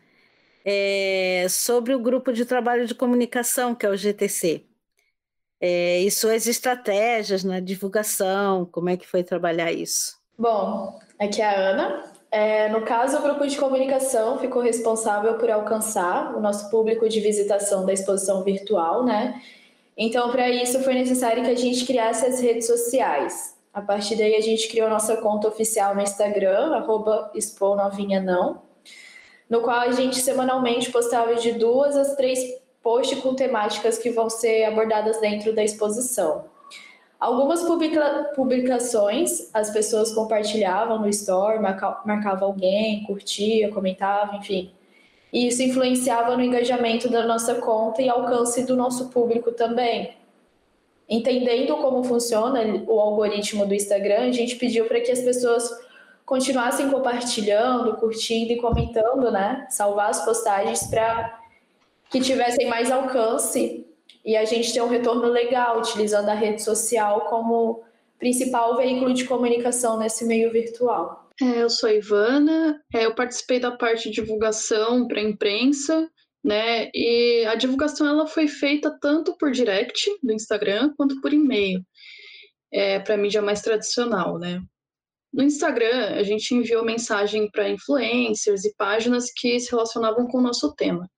é, 0.64 1.46
sobre 1.48 1.94
o 1.94 2.00
grupo 2.00 2.32
de 2.32 2.44
trabalho 2.44 2.86
de 2.86 2.94
comunicação, 2.94 3.74
que 3.74 3.86
é 3.86 3.88
o 3.88 3.96
GTC, 3.96 4.64
é, 5.60 6.00
e 6.00 6.10
suas 6.10 6.46
estratégias 6.46 7.44
na 7.44 7.60
divulgação, 7.60 8.64
como 8.66 8.88
é 8.88 8.96
que 8.96 9.06
foi 9.06 9.22
trabalhar 9.22 9.70
isso? 9.70 10.18
Bom, 10.38 10.98
aqui 11.18 11.42
é 11.42 11.44
a 11.44 11.70
Ana. 11.70 12.09
É, 12.30 12.68
no 12.68 12.82
caso, 12.82 13.18
o 13.18 13.22
grupo 13.22 13.44
de 13.46 13.56
comunicação 13.56 14.38
ficou 14.38 14.62
responsável 14.62 15.34
por 15.34 15.50
alcançar 15.50 16.36
o 16.36 16.40
nosso 16.40 16.70
público 16.70 17.08
de 17.08 17.20
visitação 17.20 17.84
da 17.84 17.92
exposição 17.92 18.44
virtual, 18.44 19.04
né? 19.04 19.42
Então, 19.96 20.30
para 20.30 20.48
isso, 20.48 20.80
foi 20.82 20.94
necessário 20.94 21.42
que 21.42 21.50
a 21.50 21.56
gente 21.56 21.84
criasse 21.84 22.24
as 22.24 22.40
redes 22.40 22.66
sociais. 22.66 23.56
A 23.74 23.82
partir 23.82 24.16
daí, 24.16 24.36
a 24.36 24.40
gente 24.40 24.68
criou 24.68 24.88
nossa 24.88 25.16
conta 25.16 25.48
oficial 25.48 25.94
no 25.94 26.00
Instagram, 26.00 26.74
arroba 26.74 27.32
Não, 28.22 28.62
no 29.48 29.60
qual 29.60 29.80
a 29.80 29.90
gente 29.90 30.20
semanalmente 30.20 30.90
postava 30.92 31.34
de 31.34 31.52
duas 31.52 31.96
a 31.96 32.14
três 32.14 32.38
posts 32.80 33.20
com 33.20 33.34
temáticas 33.34 33.98
que 33.98 34.10
vão 34.10 34.30
ser 34.30 34.64
abordadas 34.64 35.20
dentro 35.20 35.52
da 35.52 35.64
exposição. 35.64 36.44
Algumas 37.20 37.62
publica 37.62 38.32
publicações 38.34 39.50
as 39.52 39.70
pessoas 39.70 40.10
compartilhavam 40.10 40.98
no 40.98 41.08
store, 41.10 41.58
marca 41.58 42.00
marcava 42.06 42.46
alguém, 42.46 43.04
curtia, 43.04 43.70
comentava, 43.70 44.36
enfim. 44.36 44.72
E 45.30 45.46
isso 45.46 45.62
influenciava 45.62 46.34
no 46.34 46.42
engajamento 46.42 47.10
da 47.10 47.26
nossa 47.26 47.56
conta 47.56 48.00
e 48.00 48.08
alcance 48.08 48.64
do 48.64 48.74
nosso 48.74 49.10
público 49.10 49.52
também. 49.52 50.16
Entendendo 51.06 51.76
como 51.76 52.02
funciona 52.04 52.84
o 52.88 52.98
algoritmo 52.98 53.66
do 53.66 53.74
Instagram, 53.74 54.28
a 54.28 54.32
gente 54.32 54.56
pediu 54.56 54.86
para 54.86 55.00
que 55.00 55.12
as 55.12 55.20
pessoas 55.20 55.70
continuassem 56.24 56.88
compartilhando, 56.88 57.96
curtindo 57.96 58.52
e 58.52 58.56
comentando, 58.56 59.30
né? 59.30 59.66
Salvar 59.68 60.08
as 60.08 60.24
postagens 60.24 60.84
para 60.84 61.38
que 62.08 62.20
tivessem 62.20 62.66
mais 62.66 62.90
alcance 62.90 63.86
e 64.24 64.36
a 64.36 64.44
gente 64.44 64.72
ter 64.72 64.82
um 64.82 64.88
retorno 64.88 65.26
legal, 65.26 65.78
utilizando 65.78 66.28
a 66.28 66.34
rede 66.34 66.62
social 66.62 67.22
como 67.22 67.82
principal 68.18 68.76
veículo 68.76 69.14
de 69.14 69.24
comunicação 69.24 69.98
nesse 69.98 70.24
meio 70.26 70.52
virtual. 70.52 71.28
É, 71.40 71.62
eu 71.62 71.70
sou 71.70 71.88
a 71.88 71.94
Ivana, 71.94 72.82
é, 72.94 73.06
eu 73.06 73.14
participei 73.14 73.58
da 73.58 73.70
parte 73.70 74.10
de 74.10 74.20
divulgação 74.20 75.08
para 75.08 75.20
a 75.20 75.24
imprensa, 75.24 76.08
né? 76.44 76.90
E 76.94 77.46
a 77.46 77.54
divulgação 77.54 78.06
ela 78.06 78.26
foi 78.26 78.46
feita 78.46 78.96
tanto 79.00 79.36
por 79.38 79.50
direct 79.50 80.10
do 80.22 80.32
Instagram 80.32 80.92
quanto 80.96 81.18
por 81.22 81.32
e-mail, 81.32 81.80
é, 82.70 82.98
para 83.00 83.16
mídia 83.16 83.40
mais 83.40 83.62
tradicional, 83.62 84.38
né? 84.38 84.60
No 85.32 85.42
Instagram, 85.42 86.16
a 86.16 86.22
gente 86.22 86.54
enviou 86.54 86.84
mensagem 86.84 87.48
para 87.50 87.70
influencers 87.70 88.64
e 88.64 88.74
páginas 88.76 89.32
que 89.34 89.58
se 89.60 89.70
relacionavam 89.70 90.26
com 90.26 90.38
o 90.38 90.42
nosso 90.42 90.74
tema. 90.74 91.08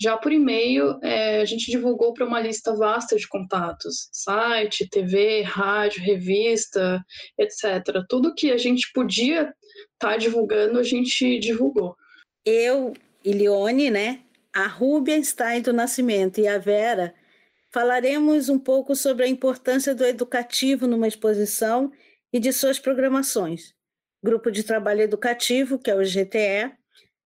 Já 0.00 0.16
por 0.16 0.32
e-mail, 0.32 0.98
é, 1.02 1.40
a 1.40 1.44
gente 1.44 1.70
divulgou 1.70 2.12
para 2.12 2.26
uma 2.26 2.40
lista 2.40 2.74
vasta 2.74 3.16
de 3.16 3.28
contatos: 3.28 4.08
site, 4.12 4.88
TV, 4.88 5.42
rádio, 5.42 6.02
revista, 6.02 7.02
etc. 7.38 8.04
Tudo 8.08 8.34
que 8.34 8.50
a 8.50 8.58
gente 8.58 8.90
podia 8.92 9.42
estar 9.42 10.12
tá 10.12 10.16
divulgando, 10.16 10.78
a 10.78 10.82
gente 10.82 11.38
divulgou. 11.38 11.96
Eu, 12.44 12.92
Ilione, 13.24 13.90
né? 13.90 14.20
A 14.52 14.66
Rúbia 14.66 15.22
Stein 15.22 15.62
do 15.62 15.72
Nascimento 15.72 16.40
e 16.40 16.48
a 16.48 16.58
Vera 16.58 17.14
falaremos 17.70 18.48
um 18.48 18.58
pouco 18.58 18.94
sobre 18.94 19.24
a 19.24 19.28
importância 19.28 19.94
do 19.94 20.04
educativo 20.04 20.86
numa 20.86 21.08
exposição 21.08 21.90
e 22.32 22.38
de 22.38 22.52
suas 22.52 22.78
programações. 22.78 23.74
Grupo 24.22 24.50
de 24.50 24.62
Trabalho 24.62 25.00
Educativo, 25.00 25.78
que 25.78 25.90
é 25.90 25.94
o 25.94 26.04
GTE, 26.04 26.72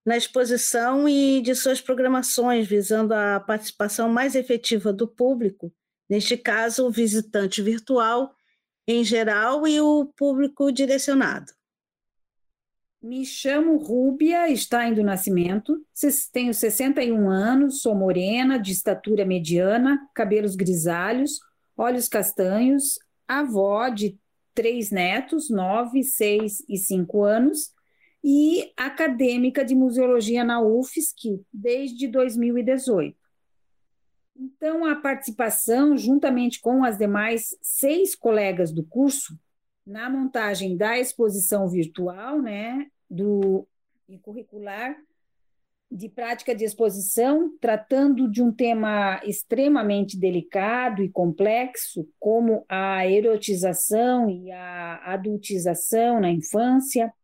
na 0.07 0.17
exposição 0.17 1.09
e 1.09 1.43
de 1.43 1.53
suas 1.57 1.81
programações, 1.81 2.69
visando 2.69 3.13
a 3.13 3.41
participação 3.41 4.09
mais 4.09 4.37
efetiva 4.37 4.93
do 4.93 5.09
público, 5.09 5.73
neste 6.09 6.37
caso, 6.37 6.87
o 6.87 6.93
visitante 6.93 7.61
virtual 7.61 8.33
em 8.87 9.03
geral 9.03 9.67
e 9.67 9.81
o 9.81 10.07
público 10.17 10.71
direcionado. 10.71 11.53
Me 13.03 13.27
chamo 13.27 13.77
Rúbia 13.79 14.55
Stein 14.57 14.95
do 14.95 15.03
Nascimento, 15.03 15.77
tenho 16.33 16.55
61 16.55 17.29
anos, 17.29 17.83
sou 17.83 17.95
morena, 17.95 18.59
de 18.59 18.71
estatura 18.71 19.25
mediana, 19.25 19.99
cabelos 20.15 20.55
grisalhos, 20.55 21.41
olhos 21.77 22.09
castanhos, 22.09 22.99
avó 23.27 23.89
de 23.89 24.17
três 24.55 24.91
netos, 24.91 25.51
nove, 25.51 26.05
seis 26.05 26.65
e 26.69 26.79
cinco 26.79 27.25
anos, 27.25 27.73
e 28.29 28.73
acadêmica 28.77 29.65
de 29.65 29.73
museologia 29.73 30.43
na 30.43 30.61
UFSC 30.61 31.41
desde 31.53 32.09
2018. 32.09 33.17
Então, 34.37 34.85
a 34.85 34.97
participação, 34.97 35.97
juntamente 35.97 36.61
com 36.61 36.83
as 36.83 36.99
demais 36.99 37.57
seis 37.63 38.17
colegas 38.17 38.73
do 38.73 38.83
curso, 38.83 39.39
na 39.87 40.11
montagem 40.11 40.77
da 40.77 40.99
exposição 40.99 41.69
virtual, 41.69 42.43
né, 42.43 42.89
do 43.09 43.65
curricular, 44.23 44.97
de 45.89 46.09
prática 46.09 46.53
de 46.53 46.65
exposição, 46.65 47.57
tratando 47.61 48.29
de 48.29 48.43
um 48.43 48.51
tema 48.51 49.21
extremamente 49.25 50.19
delicado 50.19 51.01
e 51.01 51.09
complexo, 51.09 52.09
como 52.19 52.65
a 52.69 53.07
erotização 53.07 54.29
e 54.29 54.51
a 54.51 55.13
adultização 55.13 56.21
na 56.21 56.33
infância 56.33 57.15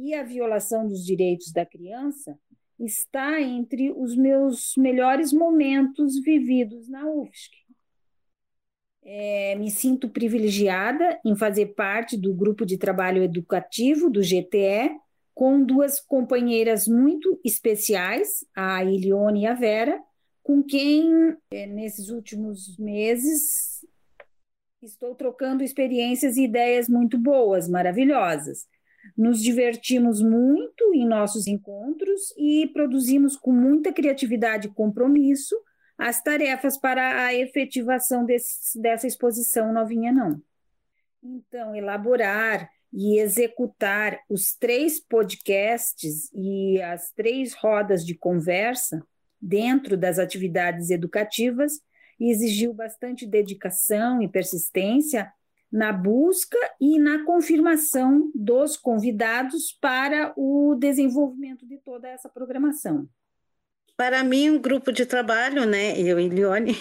e 0.00 0.14
a 0.14 0.22
violação 0.22 0.88
dos 0.88 1.04
direitos 1.04 1.52
da 1.52 1.66
criança, 1.66 2.38
está 2.78 3.40
entre 3.40 3.92
os 3.92 4.16
meus 4.16 4.74
melhores 4.76 5.32
momentos 5.32 6.18
vividos 6.20 6.88
na 6.88 7.06
UFSC. 7.06 7.50
É, 9.02 9.54
me 9.56 9.70
sinto 9.70 10.08
privilegiada 10.08 11.18
em 11.24 11.36
fazer 11.36 11.74
parte 11.74 12.16
do 12.16 12.34
grupo 12.34 12.64
de 12.64 12.78
trabalho 12.78 13.22
educativo 13.22 14.08
do 14.08 14.22
GTE, 14.22 14.90
com 15.34 15.62
duas 15.62 16.00
companheiras 16.00 16.86
muito 16.86 17.38
especiais, 17.44 18.44
a 18.54 18.84
Ilione 18.84 19.42
e 19.42 19.46
a 19.46 19.54
Vera, 19.54 20.00
com 20.42 20.62
quem, 20.62 21.36
é, 21.52 21.66
nesses 21.66 22.08
últimos 22.08 22.76
meses, 22.78 23.84
estou 24.82 25.14
trocando 25.14 25.62
experiências 25.62 26.36
e 26.36 26.44
ideias 26.44 26.88
muito 26.88 27.18
boas, 27.18 27.68
maravilhosas. 27.68 28.66
Nos 29.16 29.42
divertimos 29.42 30.22
muito 30.22 30.94
em 30.94 31.06
nossos 31.06 31.46
encontros 31.46 32.34
e 32.36 32.68
produzimos 32.72 33.36
com 33.36 33.52
muita 33.52 33.92
criatividade 33.92 34.68
e 34.68 34.72
compromisso 34.72 35.56
as 35.98 36.22
tarefas 36.22 36.78
para 36.78 37.26
a 37.26 37.34
efetivação 37.34 38.24
desse, 38.24 38.80
dessa 38.80 39.06
exposição 39.06 39.72
novinha 39.72 40.10
não. 40.10 40.40
Então, 41.22 41.76
elaborar 41.76 42.70
e 42.92 43.20
executar 43.20 44.18
os 44.28 44.54
três 44.54 44.98
podcasts 44.98 46.30
e 46.32 46.80
as 46.80 47.12
três 47.12 47.52
rodas 47.52 48.04
de 48.04 48.14
conversa 48.14 49.06
dentro 49.40 49.96
das 49.96 50.18
atividades 50.18 50.90
educativas 50.90 51.80
exigiu 52.18 52.74
bastante 52.74 53.26
dedicação 53.26 54.20
e 54.20 54.28
persistência 54.28 55.32
na 55.72 55.92
busca 55.92 56.58
e 56.80 56.98
na 56.98 57.24
confirmação 57.24 58.30
dos 58.34 58.76
convidados 58.76 59.72
para 59.80 60.32
o 60.36 60.74
desenvolvimento 60.74 61.66
de 61.66 61.78
toda 61.78 62.08
essa 62.08 62.28
programação. 62.28 63.08
Para 63.96 64.24
mim, 64.24 64.50
um 64.50 64.58
grupo 64.58 64.90
de 64.90 65.04
trabalho, 65.06 65.66
né, 65.66 65.98
eu 66.00 66.18
e 66.18 66.28
Lione, 66.28 66.74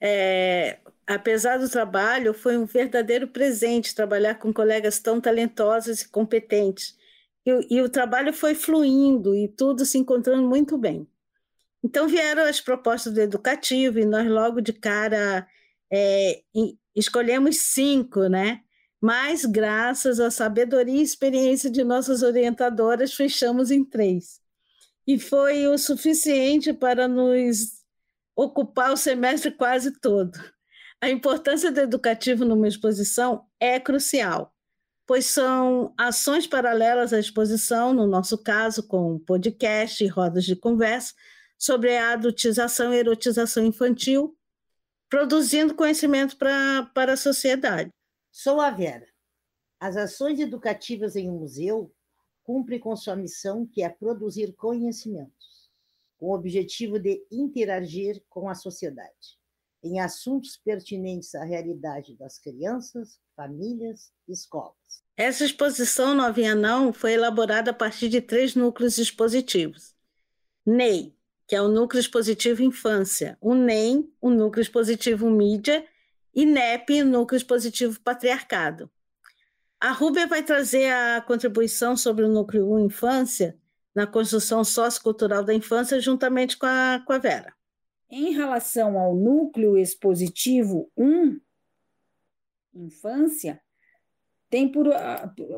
é, 0.00 0.78
apesar 1.06 1.58
do 1.58 1.68
trabalho, 1.68 2.34
foi 2.34 2.56
um 2.56 2.64
verdadeiro 2.64 3.28
presente 3.28 3.94
trabalhar 3.94 4.36
com 4.36 4.52
colegas 4.52 4.98
tão 4.98 5.20
talentosos 5.20 6.02
e 6.02 6.08
competentes. 6.08 6.96
E, 7.44 7.76
e 7.76 7.82
o 7.82 7.88
trabalho 7.88 8.32
foi 8.32 8.54
fluindo 8.54 9.36
e 9.36 9.48
tudo 9.48 9.84
se 9.84 9.98
encontrando 9.98 10.48
muito 10.48 10.76
bem. 10.76 11.06
Então 11.84 12.08
vieram 12.08 12.42
as 12.42 12.60
propostas 12.60 13.12
do 13.12 13.20
educativo 13.20 13.98
e 14.00 14.04
nós 14.04 14.26
logo 14.28 14.60
de 14.60 14.72
cara 14.72 15.46
é, 15.92 16.42
escolhemos 16.96 17.58
cinco, 17.58 18.26
né? 18.26 18.62
Mas 19.00 19.44
graças 19.44 20.18
à 20.18 20.30
sabedoria 20.30 20.98
e 20.98 21.02
experiência 21.02 21.70
de 21.70 21.84
nossas 21.84 22.22
orientadoras, 22.22 23.14
fechamos 23.14 23.70
em 23.70 23.84
três 23.84 24.40
e 25.06 25.18
foi 25.18 25.68
o 25.68 25.78
suficiente 25.78 26.72
para 26.72 27.06
nos 27.06 27.84
ocupar 28.34 28.92
o 28.92 28.96
semestre 28.96 29.50
quase 29.52 29.92
todo. 30.00 30.36
A 31.00 31.08
importância 31.08 31.70
do 31.70 31.80
educativo 31.80 32.44
numa 32.44 32.66
exposição 32.66 33.44
é 33.60 33.78
crucial, 33.78 34.52
pois 35.06 35.26
são 35.26 35.94
ações 35.96 36.46
paralelas 36.46 37.12
à 37.12 37.18
exposição, 37.18 37.94
no 37.94 38.06
nosso 38.06 38.36
caso, 38.38 38.82
com 38.88 39.18
podcast 39.20 40.02
e 40.02 40.08
rodas 40.08 40.44
de 40.44 40.56
conversa, 40.56 41.14
sobre 41.58 41.96
a 41.96 42.12
adultização 42.12 42.92
e 42.92 42.98
erotização 42.98 43.64
infantil, 43.64 44.36
produzindo 45.08 45.74
conhecimento 45.74 46.36
para, 46.36 46.84
para 46.94 47.12
a 47.14 47.16
sociedade. 47.16 47.90
Sou 48.30 48.60
a 48.60 48.70
Vera. 48.70 49.06
As 49.78 49.96
ações 49.96 50.40
educativas 50.40 51.16
em 51.16 51.30
um 51.30 51.38
museu 51.38 51.92
cumpre 52.42 52.78
com 52.78 52.94
sua 52.96 53.16
missão, 53.16 53.66
que 53.66 53.82
é 53.82 53.88
produzir 53.88 54.54
conhecimentos, 54.54 55.70
com 56.16 56.26
o 56.26 56.34
objetivo 56.34 56.98
de 56.98 57.26
interagir 57.30 58.22
com 58.28 58.48
a 58.48 58.54
sociedade 58.54 59.36
em 59.86 60.00
assuntos 60.00 60.56
pertinentes 60.56 61.34
à 61.34 61.44
realidade 61.44 62.14
das 62.16 62.38
crianças, 62.38 63.20
famílias 63.34 64.10
e 64.28 64.32
escolas. 64.32 64.74
Essa 65.16 65.44
exposição 65.44 66.14
Novinha 66.14 66.54
Não 66.54 66.92
foi 66.92 67.14
elaborada 67.14 67.70
a 67.70 67.74
partir 67.74 68.08
de 68.08 68.20
três 68.20 68.54
núcleos 68.54 68.96
dispositivos. 68.96 69.94
NEI, 70.64 71.15
que 71.46 71.54
é 71.54 71.62
o 71.62 71.68
Núcleo 71.68 72.00
Expositivo 72.00 72.62
Infância, 72.62 73.38
o 73.40 73.54
NEM, 73.54 74.10
o 74.20 74.30
Núcleo 74.30 74.62
Expositivo 74.62 75.30
Mídia, 75.30 75.86
e 76.34 76.44
NEP, 76.44 77.02
o 77.02 77.06
Núcleo 77.06 77.36
Expositivo 77.36 77.98
Patriarcado. 78.00 78.90
A 79.80 79.92
Rúbia 79.92 80.26
vai 80.26 80.42
trazer 80.42 80.90
a 80.90 81.20
contribuição 81.20 81.96
sobre 81.96 82.24
o 82.24 82.28
núcleo 82.28 82.72
1 82.72 82.86
Infância 82.86 83.56
na 83.94 84.06
construção 84.06 84.62
sociocultural 84.64 85.42
da 85.42 85.54
infância, 85.54 86.00
juntamente 86.00 86.58
com 86.58 86.66
a, 86.66 87.02
com 87.06 87.12
a 87.12 87.18
Vera. 87.18 87.54
Em 88.10 88.32
relação 88.32 88.98
ao 88.98 89.14
núcleo 89.14 89.78
expositivo 89.78 90.90
1 90.96 91.40
Infância, 92.74 93.60
tem 94.50 94.70
por, 94.70 94.86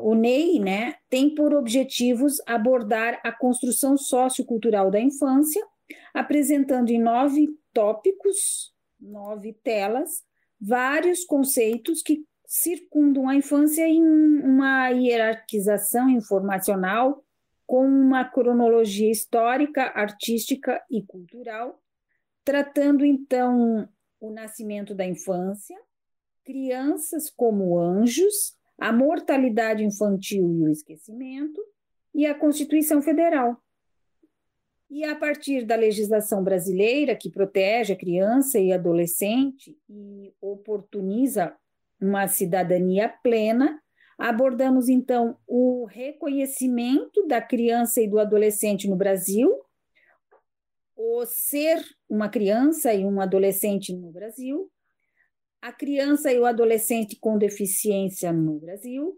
o 0.01 0.15
NEI 0.15 0.59
né, 0.59 0.95
tem 1.09 1.33
por 1.33 1.53
objetivos 1.53 2.41
abordar 2.45 3.19
a 3.23 3.31
construção 3.31 3.97
sociocultural 3.97 4.89
da 4.89 4.99
infância, 4.99 5.65
apresentando 6.13 6.89
em 6.89 6.99
nove 6.99 7.47
tópicos, 7.73 8.73
nove 8.99 9.53
telas, 9.63 10.23
vários 10.59 11.23
conceitos 11.23 12.01
que 12.01 12.25
circundam 12.45 13.29
a 13.29 13.35
infância 13.35 13.87
em 13.87 14.03
uma 14.03 14.89
hierarquização 14.89 16.09
informacional 16.09 17.23
com 17.65 17.85
uma 17.85 18.25
cronologia 18.25 19.11
histórica, 19.11 19.91
artística 19.93 20.83
e 20.89 21.03
cultural, 21.03 21.79
tratando 22.43 23.05
então 23.05 23.87
o 24.19 24.31
nascimento 24.31 24.95
da 24.95 25.05
infância, 25.05 25.77
crianças 26.43 27.29
como 27.29 27.77
anjos, 27.77 28.57
a 28.79 28.91
mortalidade 28.91 29.83
infantil 29.83 30.51
e 30.51 30.63
o 30.63 30.69
esquecimento, 30.69 31.61
e 32.13 32.25
a 32.25 32.33
Constituição 32.33 33.03
Federal. 33.03 33.61
E 34.89 35.05
a 35.05 35.15
partir 35.15 35.65
da 35.65 35.75
legislação 35.75 36.43
brasileira, 36.43 37.15
que 37.15 37.29
protege 37.29 37.93
a 37.93 37.95
criança 37.95 38.57
e 38.59 38.73
adolescente 38.73 39.77
e 39.87 40.33
oportuniza 40.41 41.55
uma 42.01 42.27
cidadania 42.27 43.07
plena. 43.21 43.79
Abordamos, 44.17 44.89
então, 44.89 45.37
o 45.47 45.85
reconhecimento 45.85 47.25
da 47.27 47.39
criança 47.39 48.01
e 48.01 48.07
do 48.07 48.19
adolescente 48.19 48.89
no 48.89 48.95
Brasil, 48.95 49.61
o 50.95 51.23
ser 51.25 51.81
uma 52.09 52.27
criança 52.27 52.93
e 52.93 53.05
um 53.05 53.21
adolescente 53.21 53.93
no 53.95 54.11
Brasil, 54.11 54.69
a 55.61 55.71
criança 55.71 56.31
e 56.33 56.39
o 56.39 56.45
adolescente 56.45 57.17
com 57.19 57.37
deficiência 57.37 58.33
no 58.33 58.59
Brasil, 58.59 59.17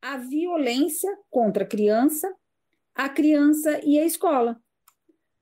a 0.00 0.16
violência 0.16 1.14
contra 1.28 1.64
a 1.64 1.66
criança, 1.66 2.32
a 2.94 3.08
criança 3.08 3.80
e 3.84 3.98
a 3.98 4.04
escola, 4.04 4.60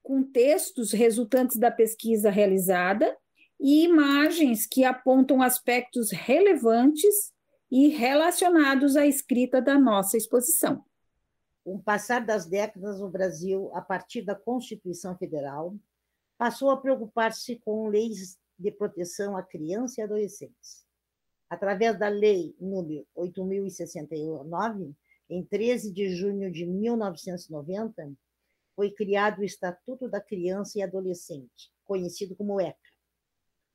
com 0.07 0.23
textos 0.23 0.93
resultantes 0.93 1.57
da 1.57 1.69
pesquisa 1.69 2.31
realizada 2.31 3.19
e 3.59 3.83
imagens 3.83 4.65
que 4.65 4.85
apontam 4.85 5.43
aspectos 5.43 6.13
relevantes 6.13 7.33
e 7.69 7.89
relacionados 7.89 8.95
à 8.95 9.05
escrita 9.05 9.61
da 9.61 9.77
nossa 9.77 10.17
exposição. 10.17 10.85
Com 11.65 11.75
o 11.75 11.83
passar 11.83 12.25
das 12.25 12.47
décadas, 12.47 13.01
o 13.01 13.09
Brasil, 13.09 13.69
a 13.75 13.81
partir 13.81 14.23
da 14.23 14.37
Constituição 14.37 15.19
Federal, 15.19 15.75
passou 16.39 16.71
a 16.71 16.77
preocupar-se 16.77 17.57
com 17.65 17.89
leis 17.89 18.39
de 18.57 18.71
proteção 18.71 19.37
à 19.37 19.43
criança 19.43 20.01
e 20.01 20.05
adolescentes. 20.05 20.87
Através 21.51 21.99
da 21.99 22.07
Lei 22.07 22.55
número 22.61 23.05
8069, 23.13 24.95
em 25.29 25.45
13 25.45 25.93
de 25.93 26.11
junho 26.11 26.49
de 26.53 26.65
1990, 26.65 28.17
foi 28.77 28.91
criado 28.93 29.41
o 29.41 29.45
Estatuto 29.45 30.09
da 30.09 30.21
Criança 30.21 30.79
e 30.79 30.83
Adolescente, 30.83 31.73
conhecido 31.85 32.37
como 32.37 32.61
ECA 32.61 32.79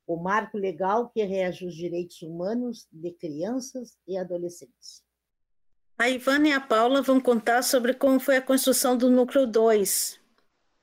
o 0.06 0.16
marco 0.16 0.58
legal 0.58 1.08
que 1.08 1.22
rege 1.22 1.66
os 1.66 1.74
direitos 1.74 2.20
humanos 2.22 2.86
de 2.92 3.12
crianças 3.12 3.96
e 4.06 4.16
adolescentes. 4.16 5.02
A 5.98 6.08
Ivana 6.08 6.48
e 6.48 6.52
a 6.52 6.60
Paula 6.60 7.02
vão 7.02 7.20
contar 7.20 7.62
sobre 7.62 7.94
como 7.94 8.18
foi 8.18 8.36
a 8.36 8.42
construção 8.42 8.96
do 8.96 9.10
núcleo 9.10 9.46
2, 9.46 10.18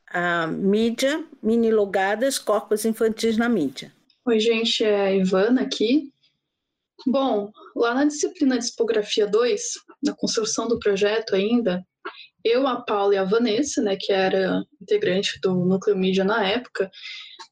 a 0.07 0.47
mídia, 0.47 1.25
mini 1.43 1.71
logadas, 1.71 2.39
corpos 2.39 2.85
infantis 2.85 3.37
na 3.37 3.49
mídia. 3.49 3.93
Oi, 4.25 4.39
gente, 4.39 4.83
é 4.83 5.01
a 5.01 5.13
Ivana 5.13 5.61
aqui. 5.61 6.13
Bom, 7.05 7.51
lá 7.75 7.93
na 7.93 8.05
disciplina 8.05 8.57
de 8.57 8.65
Expografia 8.65 9.27
2, 9.27 9.61
na 10.03 10.13
construção 10.13 10.67
do 10.67 10.79
projeto 10.79 11.35
ainda, 11.35 11.85
eu, 12.43 12.67
a 12.67 12.81
Paula 12.81 13.15
e 13.15 13.17
a 13.17 13.23
Vanessa, 13.23 13.81
né, 13.81 13.97
que 13.99 14.11
era 14.11 14.63
integrante 14.81 15.39
do 15.41 15.53
núcleo 15.65 15.97
mídia 15.97 16.23
na 16.23 16.47
época, 16.47 16.89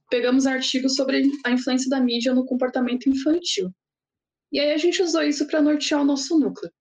pegamos 0.10 0.46
artigos 0.46 0.96
sobre 0.96 1.24
a 1.46 1.52
influência 1.52 1.90
da 1.90 2.00
mídia 2.00 2.34
no 2.34 2.46
comportamento 2.46 3.10
infantil. 3.10 3.72
E 4.52 4.60
aí 4.60 4.72
a 4.72 4.78
gente 4.78 5.02
usou 5.02 5.24
isso 5.24 5.46
para 5.48 5.62
nortear 5.62 6.02
o 6.02 6.06
nosso 6.06 6.40
núcleo. 6.40 6.72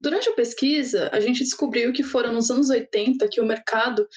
Durante 0.00 0.28
a 0.28 0.34
pesquisa, 0.34 1.08
a 1.12 1.20
gente 1.20 1.44
descobriu 1.44 1.92
que 1.92 2.02
foram 2.02 2.32
nos 2.32 2.50
anos 2.50 2.70
80 2.70 3.28
que 3.28 3.40
o 3.40 3.46
mercado 3.46 4.08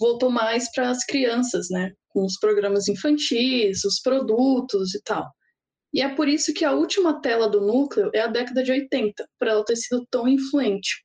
voltou 0.00 0.30
mais 0.30 0.70
para 0.72 0.90
as 0.90 1.04
crianças, 1.04 1.68
né? 1.70 1.92
Com 2.08 2.24
os 2.24 2.38
programas 2.38 2.88
infantis, 2.88 3.84
os 3.84 4.00
produtos 4.00 4.94
e 4.94 5.02
tal. 5.02 5.30
E 5.92 6.02
é 6.02 6.08
por 6.14 6.28
isso 6.28 6.52
que 6.52 6.64
a 6.64 6.72
última 6.72 7.20
tela 7.20 7.48
do 7.48 7.60
núcleo 7.60 8.10
é 8.12 8.20
a 8.20 8.26
década 8.26 8.62
de 8.62 8.72
80, 8.72 9.28
por 9.38 9.48
ela 9.48 9.64
ter 9.64 9.76
sido 9.76 10.06
tão 10.10 10.26
influente. 10.26 11.04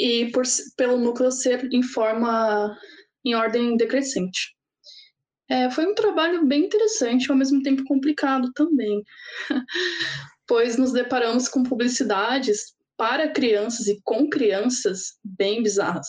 E 0.00 0.30
por, 0.32 0.44
pelo 0.76 0.98
núcleo 0.98 1.30
ser 1.30 1.68
em 1.72 1.82
forma 1.82 2.74
em 3.24 3.34
ordem 3.34 3.76
decrescente. 3.76 4.54
É, 5.48 5.68
foi 5.70 5.84
um 5.84 5.94
trabalho 5.94 6.46
bem 6.46 6.64
interessante, 6.64 7.30
ao 7.30 7.36
mesmo 7.36 7.62
tempo 7.62 7.84
complicado 7.84 8.52
também, 8.54 9.02
pois 10.46 10.76
nos 10.76 10.92
deparamos 10.92 11.48
com 11.48 11.64
publicidades 11.64 12.72
para 12.96 13.32
crianças 13.32 13.88
e 13.88 14.00
com 14.04 14.28
crianças 14.28 15.18
bem 15.24 15.62
bizarras, 15.62 16.06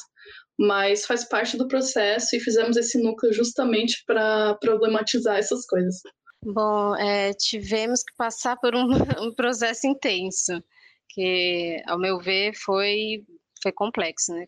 mas 0.60 1.06
faz 1.06 1.24
parte 1.24 1.58
do 1.58 1.68
processo 1.68 2.36
e 2.36 2.40
fizemos 2.40 2.78
esse 2.78 3.02
núcleo 3.02 3.34
justamente 3.34 4.04
para 4.06 4.56
problematizar 4.56 5.38
essas 5.38 5.66
coisas. 5.66 5.96
Bom, 6.44 6.96
é, 6.96 7.34
tivemos 7.34 8.04
que 8.04 8.16
passar 8.18 8.58
por 8.58 8.76
um, 8.76 8.88
um, 9.26 9.34
processo 9.34 9.88
intenso, 9.88 10.62
que, 11.10 11.82
ao 11.88 12.00
meu 12.00 12.20
ver, 12.20 12.54
foi, 12.56 13.24
foi 13.62 13.72
complexo. 13.72 14.34
Né? 14.34 14.48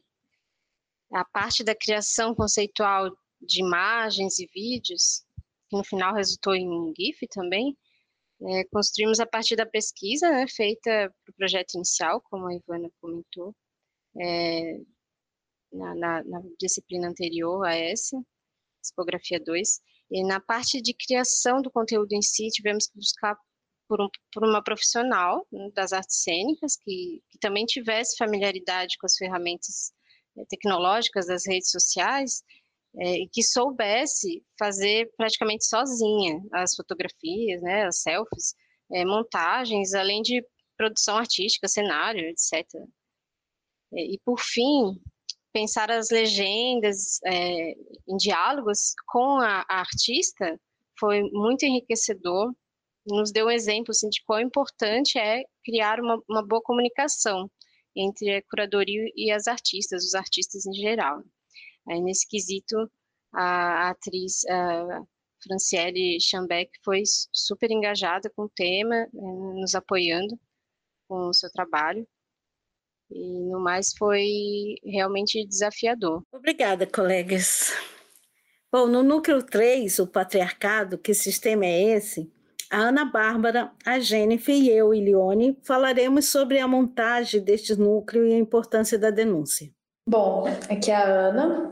A 1.11 1.25
parte 1.25 1.63
da 1.63 1.75
criação 1.75 2.33
conceitual 2.33 3.15
de 3.41 3.61
imagens 3.61 4.39
e 4.39 4.47
vídeos, 4.53 5.23
que 5.69 5.77
no 5.77 5.83
final 5.83 6.13
resultou 6.13 6.55
em 6.55 6.67
um 6.69 6.93
GIF 6.97 7.27
também, 7.27 7.77
é, 8.41 8.63
construímos 8.65 9.19
a 9.19 9.25
partir 9.25 9.55
da 9.55 9.65
pesquisa 9.65 10.29
né, 10.29 10.47
feita 10.47 11.13
para 11.23 11.31
o 11.31 11.35
projeto 11.35 11.75
inicial, 11.75 12.21
como 12.21 12.47
a 12.47 12.53
Ivana 12.53 12.89
comentou, 12.99 13.55
é, 14.19 14.79
na, 15.71 15.95
na, 15.95 16.23
na, 16.23 16.41
disciplina 16.59 17.07
anterior 17.07 17.65
a 17.65 17.73
essa, 17.75 18.21
Tipografia 18.81 19.39
2. 19.39 19.81
E 20.11 20.23
na 20.25 20.39
parte 20.39 20.81
de 20.81 20.93
criação 20.93 21.61
do 21.61 21.71
conteúdo 21.71 22.11
em 22.13 22.21
si, 22.21 22.49
tivemos 22.49 22.87
que 22.87 22.97
buscar 22.97 23.37
por, 23.93 24.01
um, 24.01 24.09
por 24.31 24.43
uma 24.43 24.63
profissional 24.63 25.45
né, 25.51 25.69
das 25.75 25.93
artes 25.93 26.23
cênicas, 26.23 26.75
que, 26.75 27.21
que 27.29 27.37
também 27.37 27.63
tivesse 27.63 28.17
familiaridade 28.17 28.97
com 28.97 29.05
as 29.05 29.15
ferramentas 29.15 29.93
é, 30.35 30.43
tecnológicas 30.49 31.27
das 31.27 31.45
redes 31.45 31.69
sociais, 31.69 32.41
é, 32.97 33.19
e 33.19 33.29
que 33.29 33.43
soubesse 33.43 34.43
fazer 34.57 35.11
praticamente 35.15 35.67
sozinha 35.67 36.41
as 36.51 36.73
fotografias, 36.75 37.61
né, 37.61 37.85
as 37.85 38.01
selfies, 38.01 38.55
é, 38.91 39.05
montagens, 39.05 39.93
além 39.93 40.23
de 40.23 40.43
produção 40.75 41.15
artística, 41.17 41.67
cenário, 41.67 42.27
etc. 42.29 42.65
É, 43.93 44.01
e 44.01 44.19
por 44.25 44.39
fim, 44.39 44.99
pensar 45.53 45.91
as 45.91 46.09
legendas 46.09 47.19
em 47.27 48.17
diálogos 48.17 48.95
com 49.05 49.37
a, 49.37 49.63
a, 49.69 49.81
artista 49.81 50.59
foi 50.99 51.21
muito 51.31 51.63
enriquecedor, 51.63 52.51
nos 53.05 53.31
deu 53.31 53.47
um 53.47 53.51
exemplo 53.51 53.91
assim, 53.91 54.09
de 54.09 54.23
quão 54.25 54.39
importante 54.39 55.17
é 55.17 55.43
criar 55.63 55.99
uma, 55.99 56.21
uma 56.29 56.45
boa 56.45 56.61
comunicação 56.61 57.49
entre 57.95 58.37
a 58.37 58.41
curadoria 58.43 59.03
e 59.15 59.31
as 59.31 59.47
artistas, 59.47 60.03
os 60.03 60.15
artistas 60.15 60.65
em 60.65 60.73
geral. 60.73 61.23
Aí, 61.89 62.01
nesse 62.01 62.27
quesito, 62.27 62.75
a, 63.33 63.89
atriz 63.89 64.45
a 64.45 65.01
Franciele 65.43 66.17
Chambeck 66.21 66.71
foi 66.83 67.03
super 67.31 67.69
engajada 67.69 68.31
com 68.35 68.43
o 68.43 68.49
tema, 68.49 68.95
eh, 68.95 69.09
nos 69.13 69.75
apoiando 69.75 70.39
com 71.07 71.27
o 71.27 71.33
seu 71.33 71.51
trabalho. 71.51 72.07
E 73.11 73.39
no 73.51 73.59
mais 73.59 73.93
foi 73.95 74.75
realmente 74.83 75.45
desafiador. 75.45 76.23
Obrigada, 76.31 76.87
colegas. 76.87 77.71
Bom, 78.71 78.87
no 78.87 79.03
núcleo 79.03 79.43
3, 79.43 79.99
o 79.99 80.07
patriarcado, 80.07 80.97
que 80.97 81.13
sistema 81.13 81.65
é 81.65 81.95
esse? 81.95 82.31
A 82.73 82.87
Ana 82.87 83.05
Bárbara, 83.05 83.69
a 83.85 83.99
Jennifer 83.99 84.55
e 84.55 84.67
eu, 84.67 84.95
Ilione, 84.95 85.55
falaremos 85.61 86.25
sobre 86.25 86.57
a 86.57 86.67
montagem 86.67 87.39
deste 87.39 87.75
núcleo 87.75 88.25
e 88.25 88.33
a 88.33 88.37
importância 88.39 88.97
da 88.97 89.11
denúncia. 89.11 89.69
Bom, 90.09 90.45
aqui 90.67 90.89
é 90.89 90.95
a 90.95 91.03
Ana. 91.03 91.69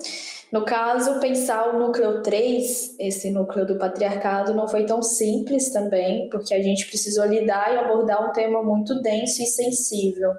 No 0.51 0.63
caso, 0.63 1.19
pensar 1.19 1.73
o 1.73 1.79
núcleo 1.79 2.21
3, 2.21 2.97
esse 2.99 3.31
núcleo 3.31 3.65
do 3.65 3.79
patriarcado, 3.79 4.53
não 4.53 4.67
foi 4.67 4.85
tão 4.85 5.01
simples 5.01 5.73
também, 5.73 6.29
porque 6.29 6.53
a 6.53 6.61
gente 6.61 6.85
precisou 6.85 7.25
lidar 7.25 7.73
e 7.73 7.79
abordar 7.79 8.29
um 8.29 8.31
tema 8.31 8.61
muito 8.61 9.01
denso 9.01 9.41
e 9.41 9.47
sensível. 9.47 10.29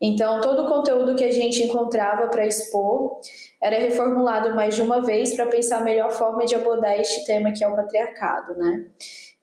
Então, 0.00 0.40
todo 0.40 0.64
o 0.64 0.68
conteúdo 0.68 1.14
que 1.14 1.24
a 1.24 1.30
gente 1.30 1.62
encontrava 1.62 2.26
para 2.26 2.44
expor 2.44 3.20
era 3.62 3.78
reformulado 3.78 4.56
mais 4.56 4.74
de 4.74 4.82
uma 4.82 5.00
vez 5.00 5.34
para 5.36 5.46
pensar 5.46 5.78
a 5.78 5.84
melhor 5.84 6.10
forma 6.10 6.44
de 6.44 6.56
abordar 6.56 6.98
este 6.98 7.24
tema 7.24 7.52
que 7.52 7.62
é 7.62 7.68
o 7.68 7.76
patriarcado, 7.76 8.56
né? 8.58 8.86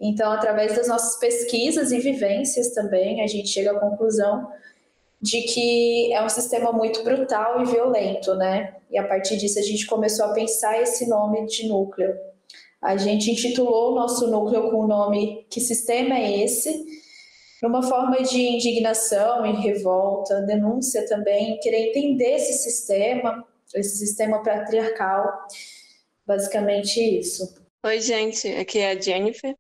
Então, 0.02 0.32
através 0.32 0.76
das 0.76 0.88
nossas 0.88 1.20
pesquisas 1.20 1.92
e 1.92 2.00
vivências 2.00 2.74
também, 2.74 3.22
a 3.22 3.28
gente 3.28 3.50
chega 3.50 3.72
à 3.72 3.80
conclusão 3.80 4.52
de 5.22 5.44
que 5.44 6.12
é 6.12 6.24
um 6.24 6.30
sistema 6.30 6.72
muito 6.72 7.04
brutal 7.04 7.62
e 7.62 7.66
violento, 7.66 8.34
né? 8.34 8.76
E 8.90 8.98
a 8.98 9.08
partir 9.08 9.38
disso 9.38 9.60
a 9.60 9.62
gente 9.62 9.86
começou 9.86 10.26
a 10.26 10.34
pensar 10.34 10.82
esse 10.82 11.08
nome 11.08 11.46
de 11.46 11.68
núcleo. 11.68 12.16
A 12.82 12.98
gente 12.98 13.30
intitulou 13.30 13.92
o 13.92 13.96
nosso 13.96 14.26
núcleo 14.28 14.72
com 14.72 14.78
o 14.78 14.88
nome 14.88 15.46
Que 15.52 15.62
Sistema 15.62 16.18
é 16.18 16.44
Esse? 16.44 16.84
Numa 17.62 17.84
forma 17.84 18.24
de 18.24 18.42
indignação 18.42 19.46
e 19.46 19.62
revolta, 19.62 20.42
denúncia 20.42 21.06
também, 21.08 21.60
querer 21.60 21.90
entender 21.90 22.38
esse 22.38 22.54
sistema, 22.54 23.46
esse 23.76 23.98
sistema 23.98 24.42
patriarcal. 24.42 25.46
Basicamente 26.26 27.00
isso. 27.00 27.54
Oi, 27.86 28.00
gente, 28.02 28.48
aqui 28.48 28.80
é 28.80 28.92
a 28.92 29.00
Jennifer. 29.00 29.56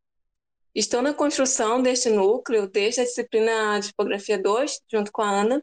Estou 0.74 1.02
na 1.02 1.14
construção 1.14 1.82
deste 1.82 2.10
núcleo 2.10 2.66
desde 2.66 3.02
a 3.02 3.04
disciplina 3.04 3.78
de 3.78 3.88
Tipografia 3.88 4.38
2, 4.38 4.80
junto 4.90 5.12
com 5.12 5.22
a 5.22 5.30
Ana. 5.30 5.62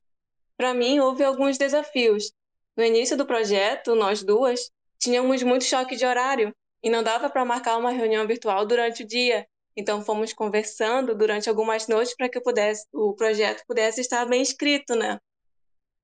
Para 0.54 0.74
mim, 0.74 0.98
houve 0.98 1.24
alguns 1.24 1.56
desafios. 1.56 2.30
No 2.76 2.84
início 2.84 3.16
do 3.16 3.24
projeto, 3.24 3.94
nós 3.94 4.22
duas 4.22 4.70
tínhamos 4.98 5.42
muito 5.42 5.64
choque 5.64 5.96
de 5.96 6.04
horário 6.04 6.54
e 6.82 6.90
não 6.90 7.02
dava 7.02 7.30
para 7.30 7.42
marcar 7.42 7.78
uma 7.78 7.90
reunião 7.90 8.26
virtual 8.26 8.66
durante 8.66 9.02
o 9.02 9.06
dia. 9.06 9.46
Então, 9.74 10.04
fomos 10.04 10.34
conversando 10.34 11.14
durante 11.14 11.48
algumas 11.48 11.88
noites 11.88 12.14
para 12.14 12.28
que 12.28 12.38
pudesse, 12.38 12.84
o 12.92 13.14
projeto 13.14 13.64
pudesse 13.66 14.02
estar 14.02 14.26
bem 14.26 14.42
escrito, 14.42 14.94
né? 14.94 15.18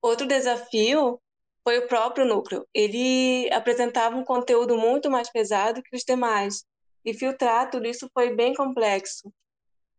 Outro 0.01 0.27
desafio 0.27 1.21
foi 1.63 1.77
o 1.79 1.87
próprio 1.87 2.25
núcleo. 2.25 2.67
Ele 2.73 3.53
apresentava 3.53 4.17
um 4.17 4.25
conteúdo 4.25 4.79
muito 4.79 5.11
mais 5.11 5.31
pesado 5.31 5.83
que 5.83 5.95
os 5.95 6.05
demais 6.05 6.65
e 7.05 7.13
filtrar 7.13 7.71
tudo 7.71 7.87
isso 7.87 8.09
foi 8.13 8.35
bem 8.35 8.55
complexo. 8.55 9.33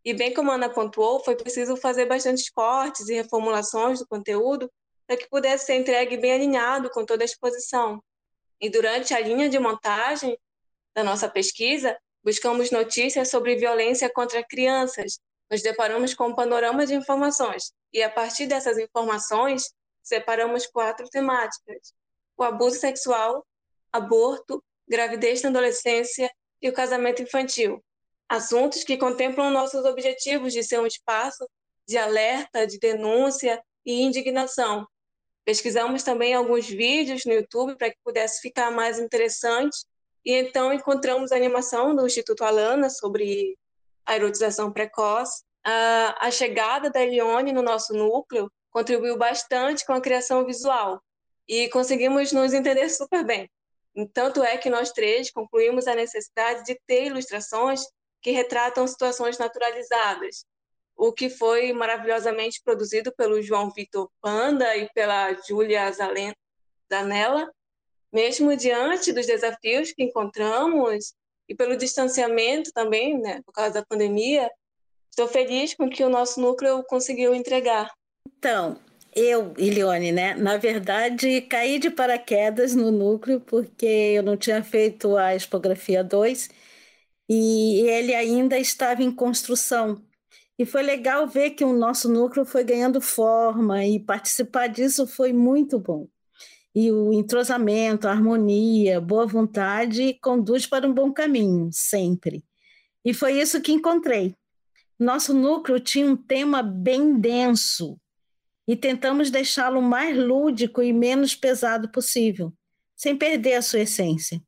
E 0.03 0.13
bem 0.13 0.33
como 0.33 0.51
a 0.51 0.55
Ana 0.55 0.69
pontuou, 0.69 1.23
foi 1.23 1.35
preciso 1.35 1.75
fazer 1.75 2.05
bastantes 2.05 2.49
cortes 2.49 3.09
e 3.09 3.15
reformulações 3.15 3.99
do 3.99 4.07
conteúdo 4.07 4.71
para 5.07 5.17
que 5.17 5.29
pudesse 5.29 5.67
ser 5.67 5.75
entregue 5.75 6.17
bem 6.17 6.33
alinhado 6.33 6.89
com 6.89 7.05
toda 7.05 7.23
a 7.23 7.25
exposição. 7.25 8.03
E 8.59 8.69
durante 8.69 9.13
a 9.13 9.19
linha 9.19 9.49
de 9.49 9.59
montagem 9.59 10.37
da 10.93 11.03
nossa 11.03 11.29
pesquisa, 11.29 11.97
buscamos 12.23 12.71
notícias 12.71 13.29
sobre 13.29 13.55
violência 13.55 14.11
contra 14.11 14.43
crianças, 14.43 15.19
nos 15.49 15.61
deparamos 15.61 16.13
com 16.13 16.27
um 16.27 16.35
panorama 16.35 16.85
de 16.85 16.95
informações 16.95 17.71
e, 17.93 18.01
a 18.01 18.09
partir 18.09 18.47
dessas 18.47 18.77
informações, 18.77 19.71
separamos 20.03 20.65
quatro 20.67 21.07
temáticas: 21.09 21.93
o 22.37 22.43
abuso 22.43 22.79
sexual, 22.79 23.45
aborto, 23.91 24.63
gravidez 24.87 25.41
na 25.41 25.49
adolescência 25.49 26.31
e 26.61 26.69
o 26.69 26.73
casamento 26.73 27.21
infantil. 27.21 27.83
Assuntos 28.27 28.83
que 28.83 28.97
contemplam 28.97 29.51
nossos 29.51 29.85
objetivos 29.85 30.53
de 30.53 30.63
ser 30.63 30.79
um 30.79 30.87
espaço 30.87 31.47
de 31.87 31.97
alerta, 31.97 32.65
de 32.65 32.79
denúncia 32.79 33.61
e 33.85 34.01
indignação. 34.01 34.87
Pesquisamos 35.43 36.01
também 36.01 36.33
alguns 36.33 36.67
vídeos 36.67 37.23
no 37.25 37.33
YouTube 37.33 37.75
para 37.77 37.91
que 37.91 37.97
pudesse 38.03 38.41
ficar 38.41 38.71
mais 38.71 38.97
interessante 38.97 39.85
e 40.25 40.33
então 40.33 40.73
encontramos 40.73 41.31
a 41.31 41.35
animação 41.35 41.95
do 41.95 42.07
Instituto 42.07 42.43
Alana 42.43 42.89
sobre 42.89 43.55
a 44.05 44.15
erotização 44.15 44.71
precoce. 44.71 45.43
A, 45.63 46.29
chegada 46.31 46.89
da 46.89 47.01
Elione 47.01 47.51
no 47.51 47.61
nosso 47.61 47.93
núcleo 47.93 48.51
contribuiu 48.71 49.17
bastante 49.17 49.85
com 49.85 49.93
a 49.93 50.01
criação 50.01 50.45
visual 50.45 50.99
e 51.47 51.69
conseguimos 51.69 52.31
nos 52.31 52.53
entender 52.53 52.89
super 52.89 53.23
bem. 53.23 53.49
Tanto 54.13 54.43
é 54.43 54.58
que 54.58 54.69
nós 54.69 54.91
três 54.91 55.31
concluímos 55.31 55.88
a 55.88 55.95
necessidade 55.95 56.65
de 56.65 56.79
ter 56.86 57.05
ilustrações 57.05 57.81
que 58.21 58.31
retratam 58.31 58.86
situações 58.88 59.38
naturalizadas, 59.38 60.45
o 60.95 61.13
que 61.13 61.29
foi 61.29 61.71
maravilhosamente 61.71 62.62
produzido 62.63 63.13
pelo 63.15 63.41
João 63.41 63.69
Vitor 63.69 64.10
Panda 64.21 64.75
e 64.75 64.89
pela 64.93 65.34
Júlia 65.47 65.91
Zanella, 65.91 67.51
mesmo 68.12 68.55
diante 68.55 69.13
dos 69.13 69.25
desafios 69.25 69.91
que 69.91 70.03
encontramos 70.03 71.13
e 71.47 71.55
pelo 71.55 71.77
distanciamento 71.77 72.71
também, 72.73 73.19
né, 73.19 73.41
por 73.45 73.51
causa 73.51 73.71
da 73.71 73.86
pandemia, 73.86 74.49
estou 75.10 75.27
feliz 75.27 75.73
com 75.73 75.89
que 75.89 76.03
o 76.03 76.10
nosso 76.10 76.41
núcleo 76.41 76.84
conseguiu 76.84 77.36
entregar. 77.36 77.93
Então, 78.27 78.79
eu, 79.15 79.54
Ilione, 79.58 80.12
né? 80.12 80.36
Na 80.36 80.58
verdade, 80.58 81.41
caí 81.43 81.80
de 81.80 81.89
paraquedas 81.89 82.75
no 82.75 82.91
núcleo 82.91 83.39
porque 83.41 83.86
eu 83.86 84.23
não 84.23 84.38
tinha 84.38 84.63
feito 84.63 85.15
a 85.17 85.36
expografia 85.36 86.04
2 86.04 86.49
e 87.30 87.82
ele 87.89 88.13
ainda 88.15 88.60
estava 88.60 89.04
em 89.04 89.12
construção. 89.12 90.04
E 90.60 90.65
foi 90.65 90.84
legal 90.84 91.28
ver 91.28 91.51
que 91.51 91.65
o 91.65 91.73
nosso 91.73 92.10
núcleo 92.10 92.45
foi 92.45 92.63
ganhando 92.63 93.01
forma 93.01 93.86
e 93.86 93.99
participar 93.99 94.67
disso 94.67 95.08
foi 95.08 95.34
muito 95.34 95.80
bom. 95.80 96.08
e 96.75 96.91
o 96.91 97.13
entrosamento, 97.13 98.08
a 98.08 98.12
harmonia, 98.12 99.01
boa 99.01 99.28
vontade 99.28 100.15
conduz 100.21 100.67
para 100.67 100.88
um 100.88 100.93
bom 100.93 101.12
caminho, 101.13 101.69
sempre. 101.73 102.43
E 103.06 103.13
foi 103.13 103.39
isso 103.41 103.62
que 103.62 103.71
encontrei. 103.73 104.36
Nosso 104.99 105.34
núcleo 105.34 105.80
tinha 105.80 106.08
um 106.08 106.17
tema 106.17 106.63
bem 106.63 107.19
denso 107.19 107.99
e 108.67 108.75
tentamos 108.75 109.30
deixá-lo 109.30 109.82
mais 109.82 110.17
lúdico 110.17 110.82
e 110.82 110.91
menos 110.91 111.36
pesado 111.36 111.89
possível, 111.89 112.51
sem 112.95 113.15
perder 113.15 113.56
a 113.56 113.62
sua 113.62 113.82
essência, 113.82 114.41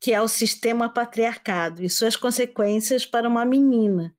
que 0.00 0.12
é 0.12 0.20
o 0.20 0.28
sistema 0.28 0.88
patriarcado 0.88 1.82
e 1.82 1.90
suas 1.90 2.16
consequências 2.16 3.04
para 3.04 3.28
uma 3.28 3.44
menina. 3.44 4.14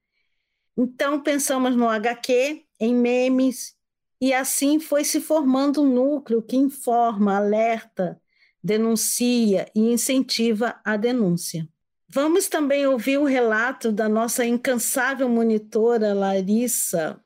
Então 0.77 1.21
pensamos 1.21 1.75
no 1.75 1.87
HQ, 1.87 2.63
em 2.79 2.93
memes 2.95 3.75
e 4.23 4.33
assim 4.33 4.79
foi 4.79 5.03
se 5.03 5.19
formando 5.19 5.81
um 5.81 5.93
núcleo 5.93 6.41
que 6.41 6.55
informa, 6.55 7.35
alerta, 7.35 8.21
denuncia 8.63 9.69
e 9.75 9.91
incentiva 9.91 10.79
a 10.85 10.95
denúncia. 10.95 11.67
Vamos 12.07 12.47
também 12.47 12.87
ouvir 12.87 13.17
o 13.17 13.25
relato 13.25 13.91
da 13.91 14.07
nossa 14.07 14.45
incansável 14.45 15.27
monitora 15.27 16.13
Larissa, 16.13 17.19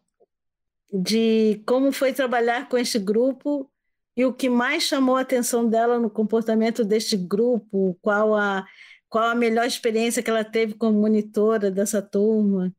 de 0.91 1.62
como 1.65 1.91
foi 1.91 2.13
trabalhar 2.13 2.69
com 2.69 2.78
este 2.78 2.97
grupo 2.97 3.69
e 4.15 4.26
o 4.26 4.34
que 4.34 4.50
mais 4.50 4.84
chamou 4.84 5.15
a 5.15 5.21
atenção 5.21 5.67
dela 5.67 6.00
no 6.00 6.10
comportamento 6.10 6.84
deste 6.84 7.15
grupo, 7.15 7.97
qual 8.02 8.36
a, 8.36 8.65
qual 9.10 9.30
a 9.30 9.36
melhor 9.36 9.65
experiência 9.65 10.23
que 10.23 10.30
ela 10.30 10.43
teve 10.43 10.73
como 10.73 11.00
monitora 11.00 11.69
dessa 11.69 12.02
turma. 12.02 12.73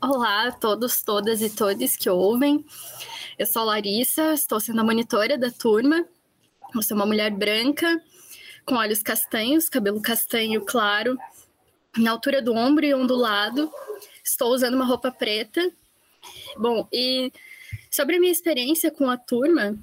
Olá 0.00 0.48
a 0.48 0.52
todos, 0.52 1.02
todas 1.02 1.42
e 1.42 1.50
todos 1.50 1.96
que 1.96 2.08
ouvem. 2.08 2.64
Eu 3.38 3.46
sou 3.46 3.64
Larissa, 3.64 4.32
estou 4.32 4.60
sendo 4.60 4.80
a 4.80 4.84
monitora 4.84 5.36
da 5.36 5.50
turma. 5.50 6.04
Eu 6.74 6.82
sou 6.82 6.96
uma 6.96 7.06
mulher 7.06 7.30
branca, 7.30 8.00
com 8.64 8.76
olhos 8.76 9.02
castanhos, 9.02 9.68
cabelo 9.68 10.00
castanho 10.00 10.64
claro, 10.64 11.16
na 11.96 12.10
altura 12.10 12.40
do 12.42 12.52
ombro 12.52 12.84
e 12.84 12.94
ondulado. 12.94 13.70
Estou 14.24 14.52
usando 14.52 14.74
uma 14.74 14.84
roupa 14.84 15.12
preta. 15.12 15.60
Bom, 16.56 16.88
e 16.92 17.32
sobre 17.90 18.16
a 18.16 18.20
minha 18.20 18.32
experiência 18.32 18.90
com 18.90 19.08
a 19.08 19.16
turma, 19.16 19.76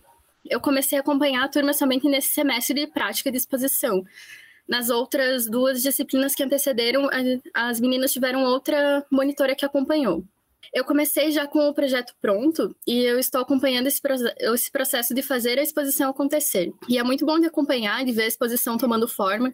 eu 0.49 0.59
comecei 0.59 0.97
a 0.97 1.01
acompanhar 1.01 1.43
a 1.43 1.49
turma 1.49 1.73
somente 1.73 2.07
nesse 2.07 2.29
semestre 2.29 2.75
de 2.75 2.87
prática 2.87 3.31
de 3.31 3.37
exposição. 3.37 4.03
Nas 4.67 4.89
outras 4.89 5.47
duas 5.47 5.81
disciplinas 5.81 6.33
que 6.33 6.43
antecederam, 6.43 7.09
as 7.53 7.79
meninas 7.79 8.11
tiveram 8.11 8.43
outra 8.43 9.05
monitora 9.11 9.55
que 9.55 9.65
acompanhou. 9.65 10.23
Eu 10.73 10.85
comecei 10.85 11.31
já 11.31 11.47
com 11.47 11.67
o 11.67 11.73
projeto 11.73 12.13
pronto 12.21 12.75
e 12.87 12.99
eu 12.99 13.19
estou 13.19 13.41
acompanhando 13.41 13.87
esse, 13.87 14.01
esse, 14.39 14.71
processo 14.71 15.13
de 15.13 15.21
fazer 15.21 15.59
a 15.59 15.63
exposição 15.63 16.09
acontecer. 16.09 16.71
E 16.87 16.97
é 16.97 17.03
muito 17.03 17.25
bom 17.25 17.39
de 17.39 17.47
acompanhar, 17.47 18.05
de 18.05 18.11
ver 18.11 18.23
a 18.23 18.27
exposição 18.27 18.77
tomando 18.77 19.07
forma 19.07 19.53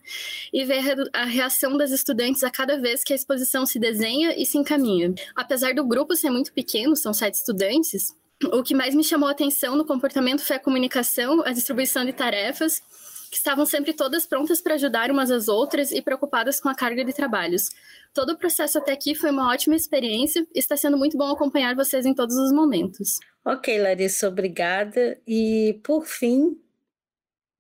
e 0.54 0.64
ver 0.64 1.10
a 1.14 1.26
reação 1.26 1.78
das 1.78 1.92
estudantes 1.92 2.44
a 2.44 2.52
cada 2.52 2.78
vez 2.80 3.04
que 3.04 3.14
a 3.14 3.16
exposição 3.16 3.66
se 3.66 3.80
desenha 3.80 4.36
e 4.38 4.46
se 4.46 4.58
encaminha. 4.58 5.14
Apesar 5.36 5.74
do 5.74 5.86
grupo 5.86 6.16
ser 6.16 6.30
muito 6.30 6.54
pequeno, 6.54 6.96
são 6.96 7.14
sete 7.14 7.36
estudantes, 7.36 8.16
o 8.52 8.62
que 8.62 8.76
mais 8.76 8.94
me 8.94 9.04
chamou 9.04 9.28
a 9.28 9.32
atenção 9.32 9.76
no 9.76 9.86
comportamento 9.86 10.44
foi 10.44 10.58
a 10.58 10.60
comunicação, 10.60 11.42
a 11.44 11.52
distribuição 11.52 12.06
de 12.06 12.14
tarefas 12.14 12.82
que 13.30 13.38
estavam 13.38 13.66
sempre 13.66 13.94
todas 13.94 14.26
prontas 14.26 14.62
para 14.62 14.76
ajudar 14.76 15.12
umas 15.12 15.30
às 15.30 15.48
outras 15.48 15.92
e 15.92 16.02
preocupadas 16.02 16.60
com 16.60 16.70
a 16.70 16.76
carga 16.76 17.04
de 17.04 17.14
trabalhos. 17.14 17.70
Todo 18.14 18.32
o 18.32 18.38
processo 18.38 18.78
até 18.78 18.94
aqui 18.94 19.14
foi 19.14 19.30
uma 19.30 19.52
ótima 19.52 19.76
experiência 19.76 20.46
e 20.54 20.60
está 20.60 20.76
sendo 20.76 20.98
muito 20.98 21.18
bom 21.18 21.32
acompanhar 21.32 21.76
vocês 21.76 22.06
em 22.06 22.14
todos 22.14 22.36
os 22.36 22.52
momentos. 22.52 23.18
Ok, 23.46 23.80
Larissa, 23.80 24.28
obrigada. 24.28 25.20
E, 25.28 25.80
por 25.84 26.06
fim, 26.06 26.60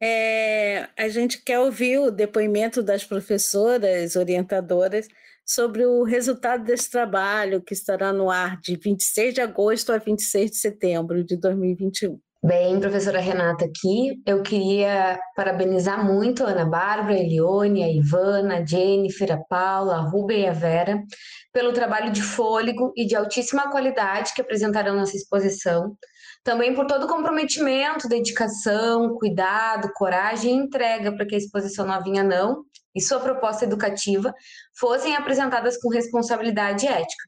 é, 0.01 0.89
a 0.97 1.08
gente 1.10 1.41
quer 1.43 1.60
ouvir 1.60 1.99
o 1.99 2.12
depoimento 2.12 2.84
das 2.84 3.03
professoras 3.03 4.15
orientadoras 4.15 5.08
sobre 5.45 5.86
o 5.86 6.03
resultado 6.03 6.65
desse 6.65 6.91
trabalho 6.91 7.62
que 7.62 7.73
estará 7.73 8.12
no 8.12 8.30
ar 8.30 8.60
de 8.60 8.75
26 8.75 9.34
de 9.34 9.41
agosto 9.41 9.91
a 9.91 9.97
26 9.97 10.51
de 10.51 10.58
setembro 10.58 11.23
de 11.23 11.38
2021. 11.38 12.19
Bem, 12.47 12.79
professora 12.79 13.19
Renata 13.19 13.65
aqui, 13.65 14.21
eu 14.25 14.41
queria 14.41 15.19
parabenizar 15.36 16.01
muito 16.05 16.45
a 16.45 16.51
Ana 16.51 16.63
Bárbara, 16.63 17.15
a 17.15 17.19
Elione, 17.19 17.83
a 17.83 17.91
Ivana, 17.91 18.60
a 18.60 18.65
Jennifer, 18.65 19.29
a 19.33 19.38
Paula, 19.38 19.97
a 19.97 19.99
Rubem 19.99 20.43
e 20.43 20.47
a 20.47 20.53
Vera 20.53 21.03
pelo 21.51 21.73
trabalho 21.73 22.10
de 22.10 22.21
fôlego 22.21 22.93
e 22.95 23.05
de 23.05 23.17
altíssima 23.17 23.69
qualidade 23.69 24.33
que 24.33 24.39
apresentaram 24.39 24.95
nessa 24.95 25.17
exposição. 25.17 25.97
Também 26.41 26.73
por 26.73 26.88
todo 26.88 27.03
o 27.03 27.10
comprometimento, 27.10 28.07
dedicação, 28.07 29.13
cuidado, 29.15 29.91
coragem 29.93 30.53
e 30.53 30.63
entrega 30.63 31.13
para 31.13 31.25
que 31.25 31.36
a 31.36 31.38
exposição 31.38 31.86
Novinha 31.86 32.23
Não 32.23 32.63
e 32.95 33.01
sua 33.01 33.19
proposta 33.19 33.65
educativa 33.65 34.33
fossem 34.79 35.17
apresentadas 35.17 35.77
com 35.81 35.89
responsabilidade 35.89 36.88
ética 36.88 37.27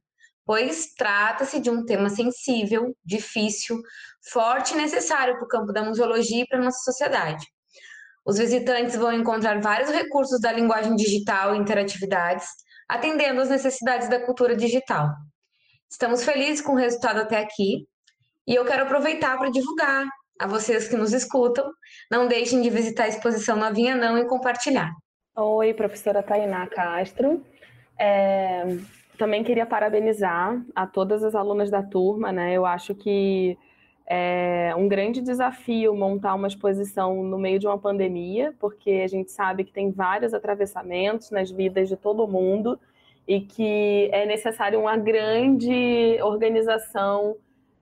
pois 0.49 0.95
trata-se 0.95 1.59
de 1.59 1.69
um 1.69 1.85
tema 1.85 2.09
sensível, 2.09 2.97
difícil, 3.05 3.79
forte 4.31 4.73
e 4.73 4.77
necessário 4.77 5.35
para 5.35 5.45
o 5.45 5.47
campo 5.47 5.71
da 5.71 5.83
museologia 5.83 6.41
e 6.41 6.47
para 6.47 6.57
a 6.57 6.63
nossa 6.63 6.79
sociedade. 6.79 7.45
Os 8.25 8.39
visitantes 8.39 8.95
vão 8.95 9.13
encontrar 9.13 9.61
vários 9.61 9.91
recursos 9.91 10.41
da 10.41 10.51
linguagem 10.51 10.95
digital 10.95 11.53
e 11.53 11.59
interatividades, 11.59 12.47
atendendo 12.89 13.41
às 13.41 13.49
necessidades 13.49 14.09
da 14.09 14.19
cultura 14.25 14.55
digital. 14.55 15.11
Estamos 15.87 16.23
felizes 16.23 16.61
com 16.61 16.71
o 16.71 16.77
resultado 16.77 17.19
até 17.19 17.37
aqui 17.37 17.87
e 18.47 18.55
eu 18.55 18.65
quero 18.65 18.85
aproveitar 18.85 19.37
para 19.37 19.51
divulgar 19.51 20.07
a 20.39 20.47
vocês 20.47 20.87
que 20.87 20.97
nos 20.97 21.13
escutam. 21.13 21.69
Não 22.09 22.27
deixem 22.27 22.59
de 22.59 22.71
visitar 22.71 23.03
a 23.03 23.09
exposição 23.09 23.55
Novinha 23.55 23.95
Não 23.95 24.17
e 24.17 24.25
compartilhar. 24.25 24.89
Oi, 25.35 25.75
professora 25.75 26.23
Tainá 26.23 26.65
Castro. 26.65 27.45
É, 27.99 28.65
também 29.19 29.43
queria 29.43 29.65
parabenizar 29.65 30.63
a 30.73 30.87
todas 30.87 31.25
as 31.25 31.35
alunas 31.35 31.69
da 31.69 31.83
turma, 31.83 32.31
né? 32.31 32.53
Eu 32.53 32.65
acho 32.65 32.95
que 32.95 33.57
é 34.07 34.73
um 34.77 34.87
grande 34.87 35.21
desafio 35.21 35.93
montar 35.93 36.33
uma 36.35 36.47
exposição 36.47 37.21
no 37.21 37.37
meio 37.37 37.59
de 37.59 37.67
uma 37.67 37.77
pandemia, 37.77 38.55
porque 38.57 39.01
a 39.03 39.07
gente 39.07 39.29
sabe 39.29 39.65
que 39.65 39.73
tem 39.73 39.91
vários 39.91 40.33
atravessamentos 40.33 41.31
nas 41.31 41.51
vidas 41.51 41.89
de 41.89 41.97
todo 41.97 42.25
mundo 42.27 42.79
e 43.27 43.41
que 43.41 44.09
é 44.13 44.25
necessário 44.25 44.79
uma 44.79 44.95
grande 44.95 46.17
organização 46.21 47.35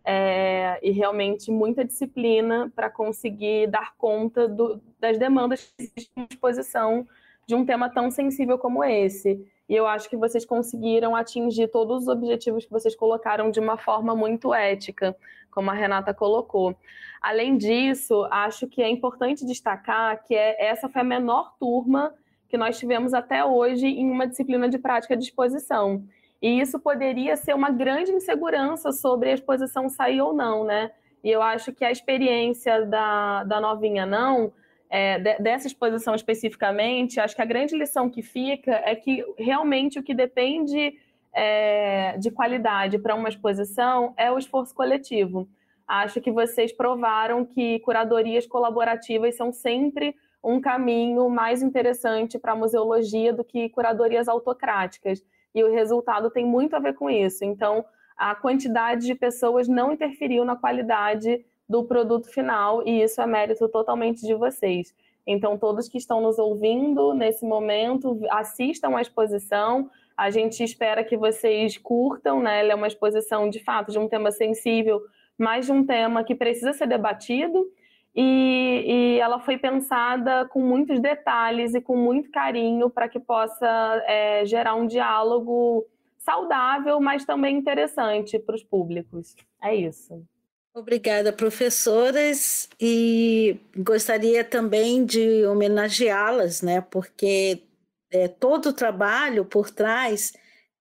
é, 0.04 0.80
e 0.82 0.89
realmente 0.89 1.52
muita 1.52 1.86
disciplina 1.86 2.71
para 2.76 2.89
conseguir 2.89 3.67
dar 3.67 3.93
conta 3.95 4.47
do, 4.47 4.82
das 5.00 5.19
demandas 5.19 5.63
que 5.63 5.84
existem 5.84 6.23
em 6.23 6.28
exposição 6.32 7.08
de 7.45 7.54
um 7.54 7.63
tema 7.63 7.89
tão 7.89 8.10
sensível 8.10 8.58
como 8.58 8.84
esse. 8.84 9.47
E 9.69 9.75
eu 9.75 9.86
acho 9.86 10.10
que 10.10 10.15
vocês 10.15 10.45
conseguiram 10.45 11.15
atingir 11.15 11.67
todos 11.67 12.03
os 12.03 12.08
objetivos 12.08 12.65
que 12.65 12.71
vocês 12.71 12.95
colocaram 12.95 13.51
de 13.51 13.60
uma 13.60 13.77
forma 13.77 14.15
muito 14.15 14.53
ética, 14.53 15.15
como 15.51 15.69
a 15.69 15.73
Renata 15.73 16.13
colocou. 16.13 16.75
Além 17.21 17.58
disso, 17.58 18.25
acho 18.32 18.67
que 18.67 18.82
é 18.82 18.89
importante 18.89 19.45
destacar 19.45 20.23
que 20.23 20.36
é, 20.36 20.67
essa 20.67 20.88
foi 20.88 21.01
a 21.01 21.03
menor 21.03 21.56
turma 21.60 22.13
que 22.47 22.58
nós 22.58 22.80
tivemos 22.80 23.13
até 23.13 23.43
hoje 23.43 23.88
em 23.88 24.10
uma 24.10 24.25
disciplina 24.25 24.69
de 24.69 24.77
prática 24.77 25.17
de 25.17 25.23
exposição. 25.23 26.03
E 26.41 26.62
isso 26.62 26.80
poderia 26.80 27.36
ser 27.36 27.53
uma 27.53 27.69
grande 27.69 28.12
insegurança 28.12 28.91
sobre 28.91 29.32
a 29.32 29.34
exposição 29.34 29.89
sair 29.89 30.21
ou 30.21 30.34
não, 30.34 30.63
né? 30.63 30.91
E 31.23 31.30
eu 31.30 31.41
acho 31.41 31.73
que 31.73 31.84
a 31.84 31.91
experiência 31.91 32.86
da, 32.86 33.43
da 33.43 33.60
novinha 33.60 34.06
não 34.06 34.53
é, 34.89 35.19
de, 35.19 35.38
dessa 35.39 35.67
exposição 35.67 36.15
especificamente, 36.15 37.19
acho 37.19 37.36
que 37.36 37.41
a 37.41 37.45
grande 37.45 37.78
lição 37.78 38.10
que 38.10 38.21
fica 38.21 38.71
é 38.86 38.95
que 38.95 39.23
realmente 39.38 40.00
o 40.00 40.04
que 40.04 40.13
depende 40.13 40.97
é, 41.34 42.17
de 42.17 42.32
qualidade 42.32 42.97
para 42.97 43.15
uma 43.15 43.30
exposição 43.30 44.13
é 44.17 44.32
o 44.32 44.38
esforço 44.38 44.73
coletivo. 44.73 45.47
Acho 45.88 46.19
que 46.19 46.32
vocês 46.32 46.71
provaram 46.71 47.45
que 47.45 47.80
curadorias 47.80 48.45
colaborativas 48.45 49.36
são 49.36 49.52
sempre 49.52 50.15
um 50.43 50.60
caminho 50.60 51.30
mais 51.30 51.62
interessante 51.62 52.39
para 52.39 52.54
a 52.54 52.56
museologia 52.56 53.34
do 53.34 53.43
que 53.43 53.69
curadorias 53.69 54.28
autocráticas. 54.28 55.23
E 55.54 55.63
o 55.63 55.71
resultado 55.71 56.30
tem 56.30 56.45
muito 56.45 56.76
a 56.76 56.80
ver 56.80 56.93
com 56.93 57.10
isso. 57.10 57.43
Então, 57.43 57.86
a 58.17 58.36
quantidade 58.36 59.06
de 59.06 59.15
pessoas 59.15 59.67
não 59.67 59.93
interferiu 59.93 60.43
na 60.43 60.56
qualidade 60.56 61.45
do 61.67 61.84
produto 61.84 62.32
final 62.32 62.82
e 62.88 63.01
isso 63.01 63.21
é 63.21 63.27
mérito 63.27 63.67
totalmente 63.67 64.25
de 64.25 64.34
vocês. 64.34 64.93
Então, 65.25 65.58
todos 65.58 65.89
que 65.89 65.97
estão 65.97 66.21
nos 66.21 66.39
ouvindo 66.39 67.13
nesse 67.13 67.45
momento, 67.45 68.17
assistam 68.30 68.95
à 68.95 69.01
exposição. 69.01 69.89
A 70.15 70.30
gente 70.30 70.63
espera 70.63 71.03
que 71.03 71.17
vocês 71.17 71.77
curtam, 71.77 72.41
né? 72.41 72.62
Ela 72.62 72.71
é 72.71 72.75
uma 72.75 72.88
exposição 72.88 73.49
de 73.49 73.60
fato 73.62 73.91
de 73.91 73.99
um 73.99 74.08
tema 74.08 74.32
sensível, 74.32 75.01
mas 75.38 75.65
de 75.65 75.73
um 75.73 75.86
tema 75.86 76.23
que 76.23 76.34
precisa 76.34 76.71
ser 76.71 76.88
debatido. 76.88 77.69
E, 78.15 78.84
e 78.88 79.19
ela 79.19 79.38
foi 79.39 79.58
pensada 79.58 80.45
com 80.45 80.62
muitos 80.62 80.99
detalhes 80.99 81.75
e 81.75 81.82
com 81.82 81.97
muito 81.97 82.32
carinho 82.32 82.89
para 82.89 83.10
que 83.10 83.19
possa 83.19 83.67
é, 84.08 84.45
gerar 84.45 84.75
um 84.75 84.88
diálogo 84.88 85.86
saudável, 86.17 86.99
mas 86.99 87.25
também 87.25 87.58
interessante 87.58 88.39
para 88.39 88.56
os 88.56 88.63
públicos. 88.63 89.36
É 89.62 89.75
isso. 89.75 90.25
Obrigada, 90.73 91.34
professoras, 91.34 92.69
e 92.80 93.60
gostaria 93.75 94.43
também 94.43 95.03
de 95.06 95.43
homenageá-las, 95.45 96.62
né? 96.62 96.82
Porque 96.82 97.63
é, 98.12 98.27
todo 98.27 98.69
o 98.69 98.73
trabalho 98.73 99.43
por 99.43 99.71
trás 99.71 100.34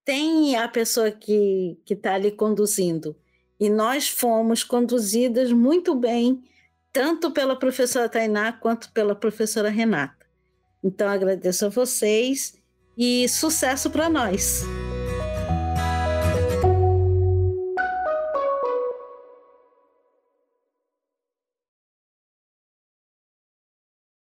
tem 0.04 0.56
a 0.56 0.68
pessoa 0.68 1.10
que 1.10 1.78
está 1.88 2.14
ali 2.14 2.30
conduzindo. 2.30 3.16
E 3.58 3.70
nós 3.70 4.08
fomos 4.08 4.62
conduzidas 4.62 5.50
muito 5.50 5.94
bem, 5.94 6.44
tanto 6.92 7.30
pela 7.30 7.58
professora 7.58 8.08
Tainá 8.08 8.52
quanto 8.52 8.92
pela 8.92 9.14
professora 9.14 9.70
Renata. 9.70 10.26
Então, 10.84 11.08
agradeço 11.08 11.66
a 11.66 11.68
vocês 11.68 12.54
e 12.96 13.28
sucesso 13.28 13.90
para 13.90 14.08
nós. 14.08 14.62